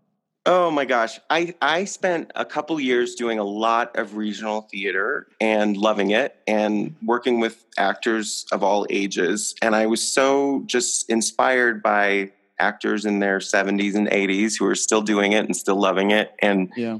Oh 0.47 0.71
my 0.71 0.85
gosh. 0.85 1.19
I, 1.29 1.53
I 1.61 1.85
spent 1.85 2.31
a 2.35 2.43
couple 2.43 2.79
years 2.79 3.13
doing 3.13 3.37
a 3.37 3.43
lot 3.43 3.95
of 3.95 4.15
regional 4.15 4.61
theater 4.61 5.27
and 5.39 5.77
loving 5.77 6.09
it 6.09 6.37
and 6.47 6.95
working 7.05 7.39
with 7.39 7.63
actors 7.77 8.47
of 8.51 8.63
all 8.63 8.87
ages. 8.89 9.53
And 9.61 9.75
I 9.75 9.85
was 9.85 10.01
so 10.01 10.63
just 10.65 11.07
inspired 11.11 11.83
by 11.83 12.31
actors 12.65 13.05
in 13.05 13.19
their 13.19 13.39
70s 13.39 13.95
and 13.95 14.07
80s 14.07 14.57
who 14.57 14.65
are 14.67 14.75
still 14.75 15.01
doing 15.01 15.33
it 15.33 15.45
and 15.45 15.55
still 15.55 15.75
loving 15.79 16.11
it. 16.11 16.31
And 16.41 16.71
Yeah. 16.77 16.99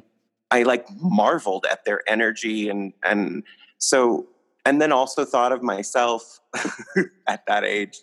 I 0.49 0.63
like 0.63 0.85
marveled 0.99 1.65
at 1.71 1.85
their 1.85 2.01
energy 2.07 2.67
and 2.67 2.91
and 3.03 3.43
so 3.77 4.27
and 4.65 4.81
then 4.81 4.91
also 4.91 5.23
thought 5.23 5.51
of 5.53 5.63
myself 5.63 6.39
at 7.27 7.45
that 7.47 7.63
age 7.63 7.97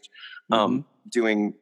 um, 0.50 0.84
doing 1.10 1.54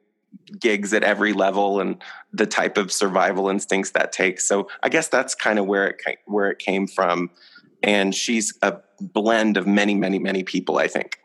gigs 0.61 0.92
at 0.94 1.02
every 1.02 1.32
level 1.32 1.80
and 1.80 2.00
the 2.32 2.46
type 2.46 2.76
of 2.78 2.92
survival 2.92 3.48
instincts 3.48 3.90
that 3.92 4.12
takes. 4.12 4.46
So 4.46 4.68
I 4.82 4.88
guess 4.88 5.09
that's 5.09 5.35
kind 5.35 5.59
of 5.59 5.66
where 5.66 5.88
it 5.88 5.96
where 6.26 6.50
it 6.50 6.59
came 6.61 6.87
from. 6.87 7.30
And 7.82 8.14
she's 8.14 8.56
a 8.62 8.76
blend 9.00 9.56
of 9.56 9.66
many, 9.66 9.94
many, 9.94 10.18
many 10.18 10.44
people. 10.44 10.78
I 10.78 10.87
think. 10.88 11.18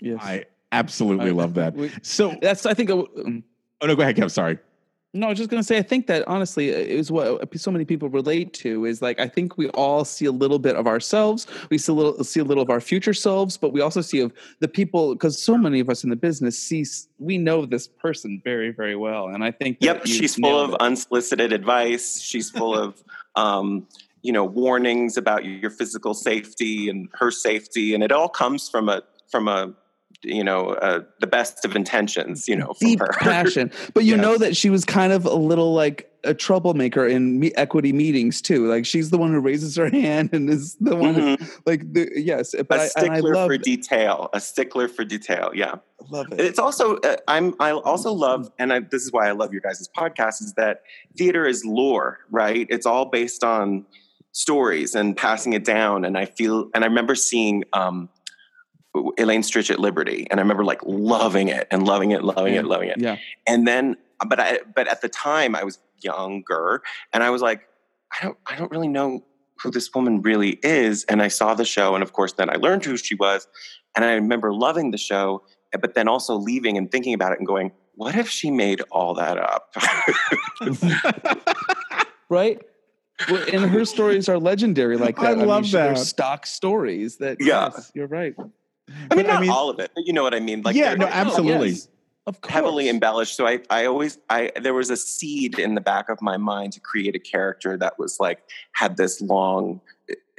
Yes. 0.00 0.18
I 0.22 0.44
absolutely 0.72 1.30
I- 1.30 1.32
love 1.32 1.54
that. 1.54 1.74
we- 1.74 1.90
So, 2.02 2.36
That's, 2.40 2.64
I 2.66 2.74
think, 2.74 2.90
um, 2.90 3.42
oh 3.84 3.86
no, 3.86 3.94
go 3.94 4.02
ahead, 4.02 4.16
Kev. 4.16 4.30
Sorry. 4.30 4.58
No, 5.16 5.28
I 5.28 5.30
was 5.30 5.38
just 5.38 5.48
gonna 5.48 5.62
say. 5.62 5.78
I 5.78 5.82
think 5.82 6.08
that 6.08 6.26
honestly 6.26 6.70
is 6.70 7.12
what 7.12 7.56
so 7.56 7.70
many 7.70 7.84
people 7.84 8.08
relate 8.08 8.52
to. 8.54 8.84
Is 8.84 9.00
like 9.00 9.20
I 9.20 9.28
think 9.28 9.56
we 9.56 9.68
all 9.68 10.04
see 10.04 10.24
a 10.24 10.32
little 10.32 10.58
bit 10.58 10.74
of 10.74 10.88
ourselves. 10.88 11.46
We 11.70 11.78
see 11.78 11.92
a 11.92 11.94
little 11.94 12.24
see 12.24 12.40
a 12.40 12.44
little 12.44 12.64
of 12.64 12.68
our 12.70 12.80
future 12.80 13.14
selves, 13.14 13.56
but 13.56 13.72
we 13.72 13.80
also 13.80 14.00
see 14.00 14.18
of 14.18 14.32
the 14.58 14.66
people 14.66 15.14
because 15.14 15.40
so 15.40 15.56
many 15.56 15.78
of 15.78 15.88
us 15.88 16.02
in 16.02 16.10
the 16.10 16.16
business 16.16 16.58
see 16.60 16.84
we 17.20 17.38
know 17.38 17.64
this 17.64 17.86
person 17.86 18.40
very 18.42 18.72
very 18.72 18.96
well, 18.96 19.28
and 19.28 19.44
I 19.44 19.52
think 19.52 19.78
that 19.78 19.86
Yep, 19.86 20.06
she's 20.06 20.34
full 20.34 20.58
of 20.58 20.70
it. 20.70 20.80
unsolicited 20.80 21.52
advice. 21.52 22.20
She's 22.20 22.50
full 22.50 22.74
of, 22.76 23.00
um, 23.36 23.86
you 24.22 24.32
know, 24.32 24.44
warnings 24.44 25.16
about 25.16 25.44
your 25.44 25.70
physical 25.70 26.14
safety 26.14 26.88
and 26.88 27.08
her 27.12 27.30
safety, 27.30 27.94
and 27.94 28.02
it 28.02 28.10
all 28.10 28.28
comes 28.28 28.68
from 28.68 28.88
a 28.88 29.02
from 29.30 29.46
a, 29.46 29.72
you 30.24 30.42
know, 30.44 30.70
uh, 30.70 31.00
the 31.20 31.26
best 31.26 31.64
of 31.64 31.76
intentions. 31.76 32.48
You 32.48 32.56
know, 32.56 32.74
deep 32.80 33.00
her 33.00 33.08
passion. 33.18 33.70
But 33.94 34.04
you 34.04 34.14
Yes. 34.16 34.22
know 34.22 34.38
that 34.38 34.56
she 34.56 34.70
was 34.70 34.84
kind 34.84 35.12
of 35.12 35.24
a 35.24 35.34
little 35.34 35.74
like 35.74 36.10
a 36.24 36.32
troublemaker 36.32 37.06
in 37.06 37.38
me- 37.38 37.52
equity 37.54 37.92
meetings 37.92 38.40
too. 38.40 38.66
Like 38.66 38.86
she's 38.86 39.10
the 39.10 39.18
one 39.18 39.30
who 39.32 39.40
raises 39.40 39.76
her 39.76 39.90
hand 40.02 40.30
and 40.32 40.48
is 40.48 40.74
the 40.80 40.96
one 40.96 41.14
who, 41.14 41.36
like 41.66 41.92
the, 41.92 42.10
yes. 42.16 42.54
But 42.66 42.78
a 42.78 42.82
I, 42.82 42.88
and 42.96 43.10
I 43.12 43.18
stickler 43.18 43.34
love 43.34 43.48
for 43.48 43.58
detail. 43.58 44.30
A 44.32 44.40
stickler 44.40 44.88
for 44.88 45.04
detail. 45.04 45.50
Yeah. 45.54 45.74
love 46.10 46.32
it. 46.32 46.40
It's 46.40 46.58
also 46.58 46.96
uh, 46.96 47.16
I'm 47.28 47.54
I 47.60 47.72
also 47.72 48.12
love 48.12 48.50
and 48.58 48.72
I, 48.72 48.80
this 48.80 49.02
is 49.04 49.12
why 49.12 49.28
I 49.28 49.32
love 49.32 49.52
your 49.52 49.60
guys' 49.60 49.86
podcast 49.96 50.40
is 50.42 50.54
that 50.54 50.82
theater 51.18 51.46
is 51.46 51.64
lore, 51.64 52.20
right? 52.30 52.66
It's 52.70 52.86
all 52.86 53.04
based 53.06 53.44
on 53.44 53.84
stories 54.32 54.94
and 54.94 55.16
passing 55.16 55.52
it 55.52 55.64
down. 55.64 56.04
And 56.04 56.16
I 56.18 56.24
feel 56.24 56.70
and 56.74 56.84
I 56.84 56.86
remember 56.86 57.14
seeing 57.14 57.64
um, 57.72 58.08
Elaine 59.18 59.42
Stritch 59.42 59.70
at 59.70 59.78
Liberty, 59.80 60.26
and 60.30 60.38
I 60.38 60.42
remember 60.42 60.64
like 60.64 60.80
loving 60.84 61.48
it 61.48 61.66
and 61.70 61.84
loving 61.86 62.12
it, 62.12 62.22
loving 62.22 62.54
it, 62.54 62.64
loving 62.64 62.88
it. 62.90 62.98
Yeah. 62.98 63.16
And 63.46 63.66
then, 63.66 63.96
but 64.26 64.38
I 64.40 64.60
but 64.74 64.86
at 64.88 65.00
the 65.00 65.08
time 65.08 65.54
I 65.56 65.64
was 65.64 65.78
younger, 66.00 66.82
and 67.12 67.22
I 67.22 67.30
was 67.30 67.42
like, 67.42 67.62
I 68.12 68.24
don't 68.24 68.38
I 68.46 68.56
don't 68.56 68.70
really 68.70 68.88
know 68.88 69.24
who 69.62 69.70
this 69.70 69.92
woman 69.94 70.22
really 70.22 70.58
is. 70.62 71.04
And 71.04 71.22
I 71.22 71.28
saw 71.28 71.54
the 71.54 71.64
show, 71.64 71.94
and 71.94 72.02
of 72.02 72.12
course, 72.12 72.32
then 72.34 72.50
I 72.50 72.54
learned 72.56 72.84
who 72.84 72.96
she 72.96 73.14
was. 73.14 73.48
And 73.96 74.04
I 74.04 74.14
remember 74.14 74.52
loving 74.52 74.90
the 74.90 74.98
show, 74.98 75.42
but 75.80 75.94
then 75.94 76.08
also 76.08 76.34
leaving 76.36 76.76
and 76.76 76.90
thinking 76.90 77.14
about 77.14 77.32
it 77.32 77.38
and 77.38 77.46
going, 77.46 77.70
what 77.94 78.16
if 78.16 78.28
she 78.28 78.50
made 78.50 78.80
all 78.90 79.14
that 79.14 79.38
up? 79.38 79.72
right? 82.28 82.60
Well, 83.30 83.44
and 83.52 83.70
her 83.70 83.84
stories 83.84 84.28
are 84.28 84.38
legendary 84.38 84.96
like 84.96 85.18
I 85.20 85.30
that. 85.30 85.38
mean, 85.38 85.46
love 85.46 85.66
she- 85.66 85.72
they're 85.72 85.94
that. 85.94 85.98
stock 86.00 86.46
stories 86.46 87.18
that 87.18 87.36
Yeah. 87.40 87.70
yes, 87.72 87.92
you're 87.94 88.08
right. 88.08 88.34
I 89.10 89.14
mean, 89.14 89.26
not 89.26 89.48
all 89.48 89.70
of 89.70 89.78
it, 89.80 89.90
but 89.94 90.06
you 90.06 90.12
know 90.12 90.22
what 90.22 90.34
I 90.34 90.40
mean. 90.40 90.62
Like, 90.62 90.76
Yeah, 90.76 90.94
no, 90.94 91.06
absolutely. 91.06 91.70
Yes, 91.70 91.88
of 92.26 92.40
course. 92.40 92.52
heavily 92.52 92.88
embellished. 92.88 93.36
So 93.36 93.46
I, 93.46 93.60
I 93.70 93.86
always, 93.86 94.18
I 94.30 94.50
there 94.60 94.74
was 94.74 94.90
a 94.90 94.96
seed 94.96 95.58
in 95.58 95.74
the 95.74 95.80
back 95.80 96.08
of 96.08 96.20
my 96.22 96.36
mind 96.36 96.72
to 96.74 96.80
create 96.80 97.14
a 97.14 97.18
character 97.18 97.76
that 97.76 97.98
was 97.98 98.18
like 98.18 98.42
had 98.72 98.96
this 98.96 99.20
long 99.20 99.80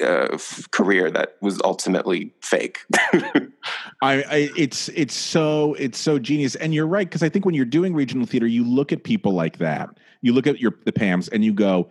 uh, 0.03 0.38
career 0.71 1.10
that 1.12 1.38
was 1.41 1.62
ultimately 1.63 2.34
fake. 2.41 2.79
I, 4.01 4.23
I 4.23 4.51
it's 4.58 4.89
it's 4.89 5.15
so 5.15 5.73
it's 5.75 5.97
so 5.97 6.19
genius 6.19 6.55
and 6.55 6.73
you're 6.73 6.88
right 6.88 7.08
because 7.08 7.23
i 7.23 7.29
think 7.29 7.45
when 7.45 7.55
you're 7.55 7.65
doing 7.65 7.93
regional 7.93 8.27
theater 8.27 8.45
you 8.45 8.63
look 8.63 8.91
at 8.91 9.03
people 9.03 9.31
like 9.31 9.58
that 9.60 9.89
you 10.21 10.34
look 10.34 10.47
at 10.47 10.60
your 10.60 10.77
the 10.86 10.91
pams 10.91 11.29
and 11.31 11.45
you 11.45 11.53
go 11.53 11.88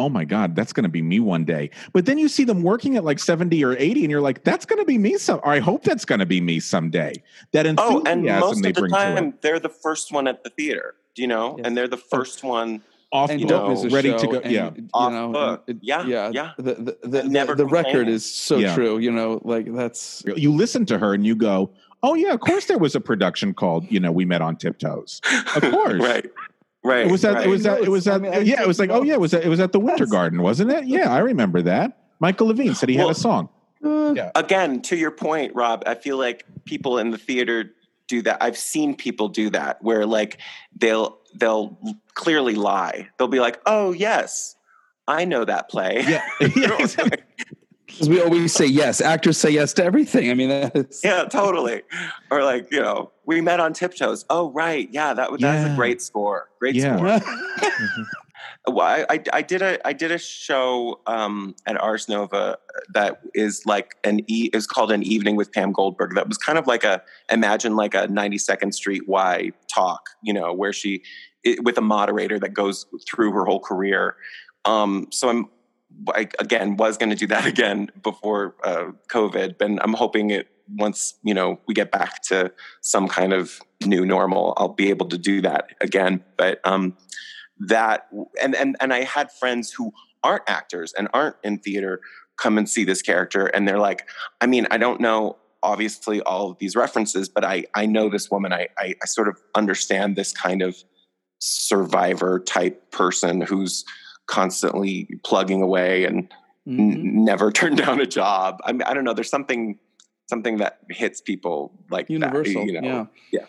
oh 0.00 0.08
my 0.08 0.24
god 0.24 0.56
that's 0.56 0.72
going 0.72 0.82
to 0.84 0.88
be 0.88 1.02
me 1.02 1.20
one 1.20 1.44
day 1.44 1.68
but 1.92 2.06
then 2.06 2.16
you 2.18 2.28
see 2.28 2.44
them 2.44 2.62
working 2.62 2.96
at 2.96 3.04
like 3.04 3.18
70 3.18 3.62
or 3.64 3.76
80 3.76 4.02
and 4.04 4.10
you're 4.10 4.20
like 4.20 4.42
that's 4.44 4.64
going 4.64 4.78
to 4.80 4.84
be 4.86 4.96
me 4.98 5.18
some 5.18 5.38
or 5.44 5.52
i 5.52 5.58
hope 5.60 5.82
that's 5.84 6.04
going 6.04 6.18
to 6.18 6.26
be 6.26 6.40
me 6.40 6.58
someday 6.58 7.12
that 7.52 7.66
oh, 7.78 8.02
and 8.06 8.24
most 8.24 8.62
they 8.62 8.70
of 8.70 8.74
the 8.76 8.80
bring 8.80 8.92
time 8.92 9.34
they're 9.42 9.60
the 9.60 9.68
first 9.68 10.10
one 10.12 10.26
at 10.26 10.42
the 10.44 10.50
theater, 10.50 10.94
you 11.16 11.26
know, 11.26 11.58
and 11.64 11.76
they're 11.76 11.88
the 11.88 11.96
first 11.96 12.42
one 12.44 12.82
off 13.12 13.30
and 13.30 13.40
you 13.40 13.46
know, 13.46 13.70
is 13.72 13.84
a 13.84 13.88
ready 13.90 14.16
to 14.16 14.26
go- 14.26 14.38
and, 14.38 14.52
yeah. 14.52 14.70
you 14.74 14.88
Off 14.94 15.12
know, 15.12 15.32
book. 15.32 15.64
it- 15.66 15.78
Yeah, 15.82 16.04
yeah, 16.06 16.30
yeah. 16.32 16.52
The 16.56 16.74
the 16.74 16.98
the, 17.02 17.22
the, 17.46 17.54
the 17.56 17.66
record 17.66 18.08
is 18.08 18.24
so 18.24 18.58
Yeah. 18.58 18.74
true. 18.74 18.98
You 18.98 19.10
know, 19.10 19.40
like 19.44 19.72
that's 19.74 20.22
you 20.36 20.52
listen 20.54 20.86
to 20.86 20.98
her 20.98 21.12
and 21.14 21.26
you 21.26 21.34
go 21.34 21.70
oh 22.02 22.14
yeah 22.14 22.32
of 22.32 22.40
course 22.40 22.64
there 22.66 22.78
was 22.78 22.94
a 22.94 23.00
production 23.00 23.52
called 23.52 23.84
you 23.90 24.00
know 24.00 24.10
we 24.10 24.24
met 24.24 24.40
on 24.40 24.56
tiptoes 24.56 25.20
of 25.54 25.62
course 25.70 26.00
right, 26.02 26.30
right. 26.84 27.06
It 27.06 27.10
was 27.10 27.22
that. 27.22 27.34
right. 27.34 27.46
It 27.46 27.50
was 27.50 27.62
that. 27.64 27.82
It 27.82 27.88
was 27.88 28.06
I 28.08 28.18
that. 28.18 28.20
mean, 28.38 28.46
yeah, 28.46 28.62
it 28.62 28.66
was 28.68 28.78
like, 28.78 28.90
oh 28.90 29.02
yeah, 29.02 29.14
it 29.14 29.20
was. 29.20 29.34
At, 29.34 29.44
it 29.44 29.48
was 29.48 29.60
at 29.60 29.72
the 29.72 29.80
Winter 29.80 30.06
Garden, 30.06 30.42
wasn't 30.42 30.70
it? 30.70 30.84
Yeah, 30.86 31.12
I 31.12 31.18
remember 31.18 31.62
that. 31.62 31.98
Michael 32.20 32.48
Levine 32.48 32.74
said 32.74 32.88
he 32.88 32.96
had 32.96 33.10
a 33.10 33.14
song. 33.14 33.48
Uh, 33.82 34.12
yeah. 34.14 34.30
again 34.34 34.82
to 34.82 34.94
your 34.94 35.10
point 35.10 35.54
rob 35.54 35.82
i 35.86 35.94
feel 35.94 36.18
like 36.18 36.44
people 36.66 36.98
in 36.98 37.10
the 37.10 37.16
theater 37.16 37.72
do 38.08 38.20
that 38.20 38.36
i've 38.42 38.58
seen 38.58 38.94
people 38.94 39.26
do 39.26 39.48
that 39.48 39.82
where 39.82 40.04
like 40.04 40.36
they'll 40.76 41.18
they'll 41.36 41.78
clearly 42.12 42.54
lie 42.54 43.08
they'll 43.16 43.26
be 43.26 43.40
like 43.40 43.58
oh 43.64 43.92
yes 43.92 44.54
i 45.08 45.24
know 45.24 45.46
that 45.46 45.70
play 45.70 46.04
Yeah, 46.06 46.22
yeah, 46.54 46.76
exactly. 46.78 47.22
Because 47.90 48.08
we 48.08 48.20
always 48.22 48.52
say 48.52 48.66
yes. 48.66 49.00
Actors 49.00 49.38
say 49.38 49.50
yes 49.50 49.72
to 49.74 49.84
everything. 49.84 50.30
I 50.30 50.34
mean, 50.34 50.48
that's 50.48 51.02
yeah 51.04 51.24
totally 51.24 51.82
or 52.30 52.44
like 52.44 52.70
you 52.70 52.80
know 52.80 53.10
we 53.26 53.40
met 53.40 53.60
on 53.60 53.72
tiptoes 53.72 54.24
oh 54.30 54.50
right 54.52 54.88
yeah 54.92 55.14
that 55.14 55.30
was 55.30 55.40
that's 55.40 55.70
a 55.70 55.74
great 55.76 56.02
score 56.02 56.48
great 56.58 56.74
Yeah. 56.74 56.96
score 57.20 58.06
well, 58.66 58.86
I, 58.86 59.04
I, 59.10 59.22
I 59.32 59.42
did 59.42 59.62
a 59.62 59.86
I 59.86 59.92
did 59.92 60.10
a 60.10 60.18
show 60.18 61.00
um, 61.06 61.54
at 61.66 61.80
Ars 61.80 62.08
Nova 62.08 62.58
that 62.92 63.20
is 63.34 63.62
like 63.66 63.96
an 64.04 64.20
e 64.26 64.50
is 64.52 64.66
called 64.66 64.92
an 64.92 65.02
evening 65.02 65.36
with 65.36 65.52
Pam 65.52 65.72
Goldberg. 65.72 66.14
That 66.14 66.28
was 66.28 66.38
kind 66.38 66.58
of 66.58 66.66
like 66.66 66.84
a 66.84 67.02
imagine 67.30 67.76
like 67.76 67.94
a 67.94 68.06
92nd 68.08 68.74
Street 68.74 69.08
Y 69.08 69.52
talk, 69.72 70.10
you 70.22 70.32
know, 70.32 70.52
where 70.52 70.72
she 70.72 71.02
it, 71.44 71.64
with 71.64 71.78
a 71.78 71.82
moderator 71.82 72.38
that 72.38 72.54
goes 72.54 72.86
through 73.10 73.32
her 73.32 73.44
whole 73.44 73.60
career. 73.60 74.16
Um, 74.64 75.06
so 75.10 75.28
I'm 75.28 75.48
I, 76.08 76.28
again 76.38 76.76
was 76.76 76.96
going 76.96 77.10
to 77.10 77.16
do 77.16 77.26
that 77.28 77.46
again 77.54 77.90
before 78.02 78.54
uh, 78.64 78.92
COVID, 79.08 79.58
but 79.58 79.70
I'm 79.82 79.94
hoping 79.94 80.30
it 80.30 80.48
once 80.76 81.14
you 81.22 81.34
know 81.34 81.60
we 81.66 81.74
get 81.74 81.90
back 81.90 82.22
to 82.22 82.52
some 82.80 83.08
kind 83.08 83.32
of 83.32 83.60
new 83.84 84.04
normal, 84.04 84.54
I'll 84.56 84.68
be 84.68 84.90
able 84.90 85.08
to 85.08 85.18
do 85.18 85.40
that 85.42 85.70
again. 85.80 86.24
But 86.36 86.60
um, 86.64 86.96
that 87.60 88.08
and 88.40 88.54
and 88.54 88.76
and 88.80 88.92
I 88.92 89.04
had 89.04 89.30
friends 89.30 89.72
who 89.72 89.92
aren't 90.22 90.48
actors 90.48 90.92
and 90.96 91.08
aren't 91.12 91.36
in 91.44 91.58
theater 91.58 92.00
come 92.36 92.56
and 92.58 92.68
see 92.68 92.84
this 92.84 93.02
character 93.02 93.46
and 93.46 93.68
they're 93.68 93.78
like 93.78 94.08
I 94.40 94.46
mean 94.46 94.66
I 94.70 94.78
don't 94.78 95.00
know 95.00 95.36
obviously 95.62 96.22
all 96.22 96.50
of 96.50 96.58
these 96.58 96.74
references 96.74 97.28
but 97.28 97.44
I 97.44 97.64
I 97.74 97.86
know 97.86 98.08
this 98.08 98.30
woman 98.30 98.52
I 98.52 98.68
I, 98.78 98.94
I 99.02 99.06
sort 99.06 99.28
of 99.28 99.38
understand 99.54 100.16
this 100.16 100.32
kind 100.32 100.62
of 100.62 100.76
survivor 101.38 102.38
type 102.38 102.90
person 102.90 103.40
who's 103.40 103.84
constantly 104.30 105.08
plugging 105.24 105.60
away 105.62 106.04
and 106.04 106.32
Mm-hmm. 106.68 106.90
n- 106.92 107.24
never 107.24 107.50
turn 107.60 107.74
down 107.74 108.00
a 108.02 108.06
job 108.06 108.60
I 108.66 108.72
mean 108.72 108.82
I 108.82 108.92
don't 108.92 109.02
know 109.02 109.14
there's 109.14 109.30
something 109.30 109.78
something 110.28 110.58
that 110.58 110.78
hits 110.90 111.18
people 111.22 111.72
like 111.90 112.10
universal. 112.10 112.66
that, 112.66 112.72
you 112.72 112.80
know 112.82 113.08
yeah. 113.32 113.46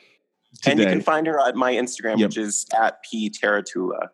and 0.66 0.80
you 0.80 0.86
can 0.86 1.02
find 1.02 1.28
her 1.28 1.38
at 1.46 1.56
my 1.56 1.74
Instagram, 1.74 2.18
Yep. 2.20 2.30
which 2.30 2.38
is 2.38 2.66
at 2.74 3.04
p 3.04 3.30
teratula. 3.30 4.12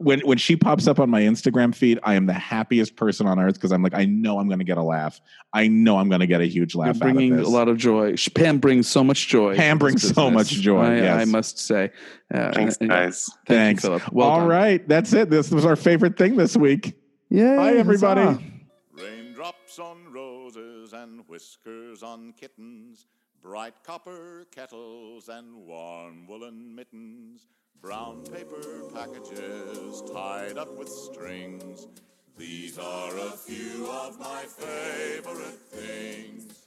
When 0.00 0.20
when 0.20 0.38
she 0.38 0.56
pops 0.56 0.86
up 0.86 0.98
on 0.98 1.10
my 1.10 1.20
Instagram 1.20 1.74
feed, 1.74 1.98
I 2.02 2.14
am 2.14 2.24
the 2.26 2.32
happiest 2.32 2.96
person 2.96 3.26
on 3.26 3.38
earth 3.38 3.54
because 3.54 3.70
I'm 3.70 3.82
like, 3.82 3.94
I 3.94 4.06
know 4.06 4.38
I'm 4.38 4.46
going 4.48 4.58
to 4.58 4.64
get 4.64 4.78
a 4.78 4.82
laugh. 4.82 5.20
I 5.52 5.68
know 5.68 5.98
I'm 5.98 6.08
going 6.08 6.20
to 6.20 6.26
get 6.26 6.40
a 6.40 6.46
huge 6.46 6.74
You're 6.74 6.84
laugh. 6.86 6.98
bringing 6.98 7.32
out 7.32 7.36
a 7.36 7.38
of 7.40 7.44
this. 7.44 7.52
lot 7.52 7.68
of 7.68 7.76
joy. 7.76 8.14
Pam 8.34 8.58
brings 8.58 8.88
so 8.88 9.04
much 9.04 9.28
joy. 9.28 9.54
Pam 9.56 9.78
to 9.78 9.84
this 9.84 9.92
brings 10.02 10.14
so 10.14 10.30
much 10.30 10.48
joy, 10.48 10.82
I, 10.84 10.94
yes. 10.96 11.20
I 11.20 11.24
must 11.26 11.58
say. 11.58 11.90
Uh, 12.32 12.50
Thanks, 12.52 12.76
guys. 12.78 13.26
Thank 13.46 13.46
Thanks. 13.46 13.84
you, 13.84 13.90
Philip. 13.98 14.12
Well 14.12 14.28
All 14.28 14.38
done. 14.40 14.48
right, 14.48 14.88
that's 14.88 15.12
it. 15.12 15.28
This 15.28 15.50
was 15.50 15.66
our 15.66 15.76
favorite 15.76 16.16
thing 16.16 16.36
this 16.36 16.56
week. 16.56 16.94
Yeah. 17.28 17.56
Bye, 17.56 17.74
everybody. 17.74 18.22
huzzah. 18.22 18.42
Raindrops 18.94 19.78
on 19.78 20.12
roses 20.12 20.92
and 20.94 21.20
whiskers 21.28 22.02
on 22.02 22.32
kittens, 22.40 23.06
bright 23.42 23.74
copper 23.84 24.46
kettles 24.54 25.28
and 25.28 25.54
warm 25.66 26.26
woolen 26.26 26.74
mittens, 26.74 27.48
brown 27.80 28.22
paper 28.24 28.82
packages 28.94 30.02
tied 30.12 30.58
up 30.58 30.76
with 30.76 30.88
strings. 30.88 31.86
These 32.36 32.78
are 32.78 33.16
a 33.16 33.30
few 33.30 33.88
of 33.90 34.18
my 34.18 34.42
favorite 34.42 35.58
things. 35.70 36.66